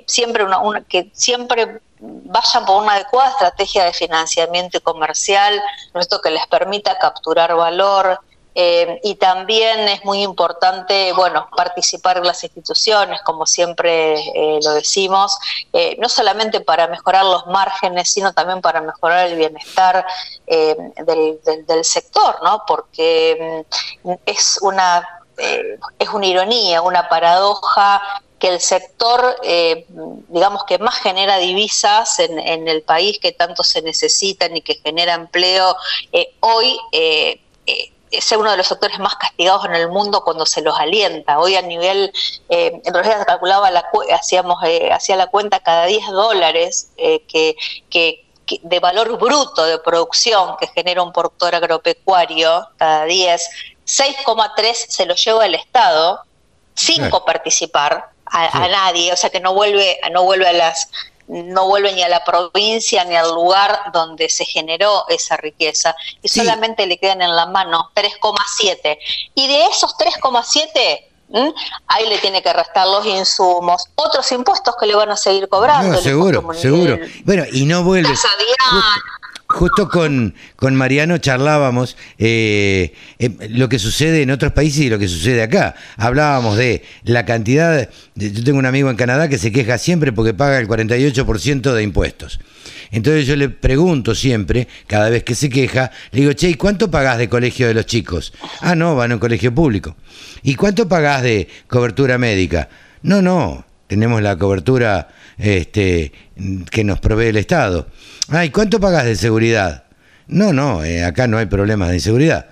siempre 0.06 0.44
una, 0.44 0.84
que 0.84 1.10
siempre 1.14 1.80
vayan 2.00 2.66
por 2.66 2.84
una 2.84 2.94
adecuada 2.94 3.30
estrategia 3.32 3.86
de 3.86 3.94
financiamiento 3.94 4.82
comercial, 4.82 5.62
esto 5.96 6.22
que 6.22 6.32
les 6.32 6.46
permita 6.48 6.98
capturar 6.98 7.56
valor, 7.56 8.20
eh, 8.60 9.00
y 9.04 9.14
también 9.14 9.88
es 9.88 10.04
muy 10.04 10.24
importante, 10.24 11.14
bueno, 11.14 11.48
participar 11.56 12.18
en 12.18 12.26
las 12.26 12.44
instituciones, 12.44 13.22
como 13.22 13.46
siempre 13.46 14.16
eh, 14.16 14.60
lo 14.64 14.74
decimos, 14.74 15.38
eh, 15.74 15.96
no 16.00 16.10
solamente 16.10 16.60
para 16.62 16.88
mejorar 16.88 17.24
los 17.24 17.46
márgenes, 17.46 18.12
sino 18.12 18.34
también 18.34 18.62
para 18.62 18.82
mejorar 18.82 19.28
el 19.28 19.36
bienestar 19.36 20.04
del, 20.48 21.40
del, 21.68 21.86
sector, 21.86 22.40
¿no? 22.42 22.64
Porque 22.66 23.64
mm, 24.04 24.12
es 24.26 24.58
una 24.64 25.08
es 25.38 26.10
una 26.10 26.26
ironía, 26.26 26.82
una 26.82 27.08
paradoja 27.10 28.02
que 28.40 28.50
el 28.50 28.60
sector, 28.60 29.36
digamos, 30.28 30.64
que 30.66 30.78
más 30.78 30.96
genera 31.00 31.38
divisas 31.38 32.20
en, 32.20 32.38
en, 32.38 32.68
el 32.68 32.84
país, 32.84 33.20
que 33.20 33.32
tanto 33.32 33.64
se 33.64 33.82
necesitan 33.82 34.56
y 34.56 34.62
que 34.62 34.76
genera 34.76 35.16
empleo, 35.16 35.76
hoy 36.42 36.78
es 38.12 38.32
uno 38.32 38.52
de 38.52 38.58
los 38.58 38.68
sectores 38.68 39.00
más 39.00 39.16
castigados 39.16 39.66
en 39.66 39.76
el 39.76 39.90
mundo 39.90 40.22
cuando 40.24 40.46
se 40.46 40.62
los 40.62 40.78
alienta. 40.80 41.40
Hoy 41.40 41.56
a 41.56 41.62
nivel, 41.62 42.12
eh, 42.50 42.82
en 42.84 42.94
realidad 42.94 43.26
calculaba, 43.26 43.70
la, 43.72 43.86
hacíamos, 44.14 44.64
eh, 44.64 44.92
hacía 44.92 45.16
la 45.16 45.28
cuenta 45.28 45.60
cada 45.60 45.86
10 45.86 46.08
dólares 46.08 46.90
eh, 46.98 47.24
que, 47.28 47.56
que, 47.90 48.24
de 48.62 48.80
valor 48.80 49.18
bruto 49.18 49.66
de 49.66 49.78
producción 49.80 50.56
que 50.58 50.68
genera 50.68 51.04
un 51.04 51.12
productor 51.12 51.54
agropecuario, 51.56 52.68
cada 52.78 53.04
10, 53.04 53.50
6,3 53.86 54.74
se 54.74 55.06
lo 55.06 55.16
lleva 55.16 55.46
el 55.46 55.56
Estado 55.56 56.22
sin 56.74 57.10
coparticipar 57.10 58.12
a, 58.32 58.64
a, 58.64 58.68
nadie, 58.68 59.12
o 59.14 59.16
sea 59.16 59.30
que 59.30 59.40
no 59.40 59.54
vuelve, 59.54 60.00
no 60.12 60.24
vuelve 60.24 60.48
a 60.48 60.54
las 60.54 60.90
no 61.28 61.68
vuelve 61.68 61.92
ni 61.94 62.04
a 62.04 62.10
la 62.10 62.24
provincia 62.24 63.04
ni 63.04 63.16
al 63.16 63.34
lugar 63.34 63.92
donde 63.92 64.30
se 64.30 64.46
generó 64.46 65.06
esa 65.10 65.36
riqueza 65.38 65.96
y 66.22 66.30
solamente 66.30 66.86
le 66.88 66.98
quedan 66.98 67.22
en 67.22 67.36
la 67.36 67.48
mano 67.48 67.92
3,7. 67.94 68.98
Y 69.36 69.48
de 69.48 69.66
esos 69.66 69.96
3,7 69.98 71.04
ahí 71.88 72.08
le 72.08 72.18
tiene 72.20 72.42
que 72.42 72.54
restar 72.54 72.88
los 72.88 73.06
insumos, 73.06 73.90
otros 73.96 74.32
impuestos 74.32 74.76
que 74.80 74.86
le 74.86 74.96
van 74.96 75.12
a 75.12 75.18
seguir 75.18 75.50
cobrando. 75.50 75.98
seguro, 75.98 76.54
seguro. 76.54 76.98
Bueno, 77.26 77.44
y 77.52 77.66
no 77.66 77.84
vuelve. 77.84 78.10
Justo 78.10 78.30
con, 79.48 80.34
con 80.56 80.76
Mariano 80.76 81.18
charlábamos 81.18 81.98
eh, 82.18 82.94
eh, 83.20 83.32
lo 83.50 83.70
que 83.70 83.80
sucede 83.80 84.22
en 84.22 84.32
otros 84.32 84.52
países 84.52 84.82
y 84.82 84.90
lo 84.90 85.00
que 85.00 85.08
sucede 85.08 85.42
acá. 85.42 85.76
Hablábamos 85.96 86.58
de 86.58 86.84
la 87.04 87.26
cantidad. 87.26 87.90
yo 88.16 88.44
tengo 88.44 88.60
un 88.60 88.66
amigo 88.66 88.90
en 88.90 88.98
Canadá 88.98 89.28
que 89.28 89.38
se 89.38 89.52
queja 89.52 89.78
siempre 89.78 90.12
porque 90.12 90.34
paga 90.34 90.60
el 90.60 90.68
48% 90.68 91.74
de 91.74 91.84
impuestos. 91.84 92.40
Entonces 92.92 93.26
yo 93.26 93.36
le 93.36 93.50
pregunto 93.50 94.16
siempre, 94.16 94.68
cada 94.88 95.10
vez 95.10 95.24
que 95.24 95.36
se 95.36 95.50
queja, 95.50 95.92
le 96.12 96.22
digo, 96.22 96.34
che, 96.34 96.50
¿y 96.50 96.56
cuánto 96.56 96.90
pagás 96.90 97.18
de 97.18 97.28
colegio 97.28 97.68
de 97.68 97.74
los 97.74 97.86
chicos? 97.86 98.34
Ah, 98.62 98.76
no, 98.76 98.96
van 98.96 99.12
a 99.12 99.16
un 99.16 99.20
colegio 99.20 99.54
público. 99.54 99.96
¿Y 100.44 100.56
cuánto 100.56 100.88
pagás 100.88 101.24
de 101.24 101.48
cobertura 101.68 102.18
médica? 102.18 102.70
No, 103.02 103.22
no, 103.22 103.66
tenemos 103.88 104.22
la 104.22 104.38
cobertura 104.38 105.10
este, 105.38 106.12
que 106.70 106.84
nos 106.84 107.00
provee 107.00 107.28
el 107.28 107.38
Estado. 107.38 107.88
Ay, 108.30 108.50
¿cuánto 108.50 108.80
pagas 108.80 109.06
de 109.06 109.16
seguridad? 109.16 109.84
No, 110.28 110.52
no, 110.54 110.84
eh, 110.84 111.04
acá 111.04 111.28
no 111.28 111.38
hay 111.38 111.46
problemas 111.46 111.90
de 111.90 111.96
inseguridad. 111.96 112.48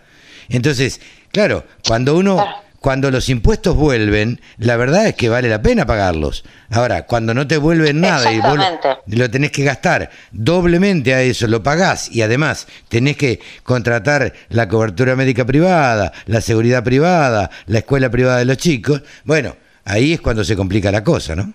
Entonces, 0.50 1.02
claro, 1.32 1.66
cuando 1.86 2.16
uno, 2.16 2.44
cuando 2.80 3.12
los 3.12 3.30
impuestos 3.30 3.76
vuelven, 3.76 4.40
la 4.58 4.78
verdad 4.78 5.08
es 5.08 5.16
que 5.16 5.28
vale 5.28 5.50
la 5.50 5.62
pena 5.62 5.86
pagarlos. 5.86 6.46
Ahora, 6.70 7.06
cuando 7.06 7.34
no 7.34 7.48
te 7.48 7.58
vuelven 7.58 8.00
nada 8.00 8.32
y 8.32 8.40
vos 8.40 8.60
lo 9.08 9.30
tenés 9.30 9.52
que 9.52 9.64
gastar 9.64 10.10
doblemente 10.32 11.14
a 11.14 11.22
eso, 11.22 11.48
lo 11.48 11.64
pagás 11.64 12.10
y 12.12 12.22
además 12.22 12.68
tenés 12.88 13.18
que 13.18 13.40
contratar 13.64 14.34
la 14.50 14.68
cobertura 14.68 15.16
médica 15.16 15.46
privada, 15.46 16.14
la 16.28 16.42
seguridad 16.42 16.84
privada, 16.84 17.50
la 17.66 17.80
escuela 17.80 18.10
privada 18.10 18.38
de 18.38 18.46
los 18.46 18.58
chicos, 18.58 19.02
bueno, 19.24 19.56
ahí 19.84 20.14
es 20.14 20.22
cuando 20.22 20.44
se 20.44 20.56
complica 20.56 20.92
la 20.92 21.04
cosa, 21.04 21.36
¿no? 21.36 21.54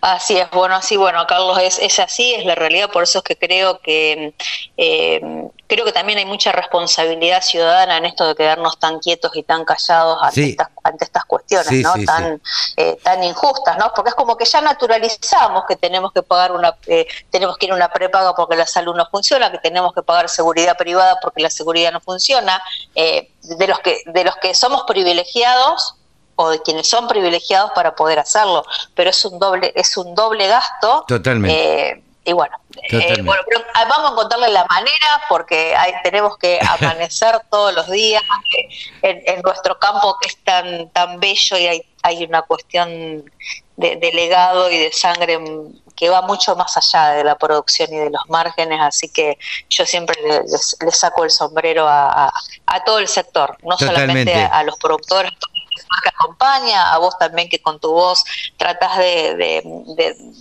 Así 0.00 0.36
es, 0.36 0.50
bueno, 0.50 0.74
así, 0.74 0.96
bueno, 0.96 1.24
Carlos, 1.26 1.58
es, 1.58 1.78
es 1.78 1.98
así, 2.00 2.34
es 2.34 2.44
la 2.44 2.54
realidad, 2.54 2.90
por 2.90 3.04
eso 3.04 3.18
es 3.18 3.24
que 3.24 3.36
creo 3.36 3.78
que 3.78 4.34
eh, 4.76 5.20
creo 5.68 5.84
que 5.84 5.92
también 5.92 6.18
hay 6.18 6.26
mucha 6.26 6.50
responsabilidad 6.50 7.40
ciudadana 7.40 7.98
en 7.98 8.06
esto 8.06 8.26
de 8.26 8.34
quedarnos 8.34 8.78
tan 8.78 8.98
quietos 8.98 9.30
y 9.36 9.42
tan 9.44 9.64
callados 9.64 10.18
ante, 10.20 10.50
estas, 10.50 10.68
ante 10.82 11.04
estas 11.04 11.24
cuestiones, 11.24 11.70
¿no? 11.82 11.94
tan, 12.04 12.42
eh, 12.76 12.98
tan 13.02 13.22
injustas, 13.22 13.78
¿no? 13.78 13.92
Porque 13.94 14.10
es 14.10 14.14
como 14.16 14.36
que 14.36 14.44
ya 14.44 14.60
naturalizamos 14.60 15.64
que 15.68 15.76
tenemos 15.76 16.12
que 16.12 16.22
pagar 16.22 16.52
una, 16.52 16.76
eh, 16.86 17.06
tenemos 17.30 17.56
que 17.56 17.66
ir 17.66 17.72
a 17.72 17.76
una 17.76 17.92
prepaga 17.92 18.34
porque 18.34 18.56
la 18.56 18.66
salud 18.66 18.96
no 18.96 19.06
funciona, 19.08 19.52
que 19.52 19.58
tenemos 19.58 19.94
que 19.94 20.02
pagar 20.02 20.28
seguridad 20.28 20.76
privada 20.76 21.18
porque 21.22 21.40
la 21.42 21.50
seguridad 21.50 21.92
no 21.92 22.00
funciona, 22.00 22.60
de 22.94 23.66
los 23.66 23.78
que, 23.80 24.02
de 24.06 24.24
los 24.24 24.36
que 24.36 24.54
somos 24.54 24.82
privilegiados 24.82 25.96
o 26.36 26.50
de 26.50 26.62
quienes 26.62 26.88
son 26.88 27.08
privilegiados 27.08 27.72
para 27.74 27.94
poder 27.94 28.18
hacerlo, 28.18 28.64
pero 28.94 29.10
es 29.10 29.24
un 29.24 29.38
doble, 29.38 29.72
es 29.74 29.96
un 29.96 30.14
doble 30.14 30.46
gasto. 30.48 31.04
Totalmente. 31.06 31.90
Eh, 31.90 32.02
y 32.24 32.32
bueno, 32.32 32.56
eh, 32.88 33.20
bueno 33.22 33.42
ah, 33.74 33.84
vamos 33.88 34.10
a 34.10 34.12
encontrarle 34.12 34.48
la 34.50 34.64
manera 34.66 35.22
porque 35.28 35.74
hay, 35.74 35.92
tenemos 36.04 36.38
que 36.38 36.60
amanecer 36.68 37.40
todos 37.50 37.74
los 37.74 37.90
días 37.90 38.22
en, 39.02 39.42
nuestro 39.42 39.76
campo 39.78 40.16
que 40.20 40.28
es 40.28 40.36
tan 40.44 40.88
tan 40.90 41.18
bello 41.18 41.58
y 41.58 41.66
hay, 41.66 41.82
hay 42.04 42.24
una 42.24 42.42
cuestión 42.42 43.24
de, 43.76 44.12
legado 44.12 44.70
y 44.70 44.78
de 44.78 44.92
sangre 44.92 45.38
que 45.96 46.08
va 46.08 46.22
mucho 46.22 46.54
más 46.56 46.76
allá 46.76 47.14
de 47.14 47.24
la 47.24 47.36
producción 47.36 47.92
y 47.92 47.96
de 47.96 48.10
los 48.10 48.22
márgenes, 48.28 48.80
así 48.80 49.08
que 49.08 49.38
yo 49.68 49.84
siempre 49.86 50.16
les, 50.22 50.76
saco 50.90 51.24
el 51.24 51.30
sombrero 51.30 51.86
a, 51.88 52.32
a, 52.66 52.84
todo 52.84 52.98
el 52.98 53.08
sector, 53.08 53.56
no 53.62 53.76
solamente 53.76 54.34
a, 54.34 54.62
los 54.62 54.76
productores, 54.78 55.32
que 56.02 56.08
acompaña, 56.08 56.92
a 56.92 56.98
vos 56.98 57.18
también 57.18 57.48
que 57.48 57.60
con 57.60 57.78
tu 57.80 57.92
voz 57.92 58.24
tratás 58.56 58.98
de, 58.98 59.62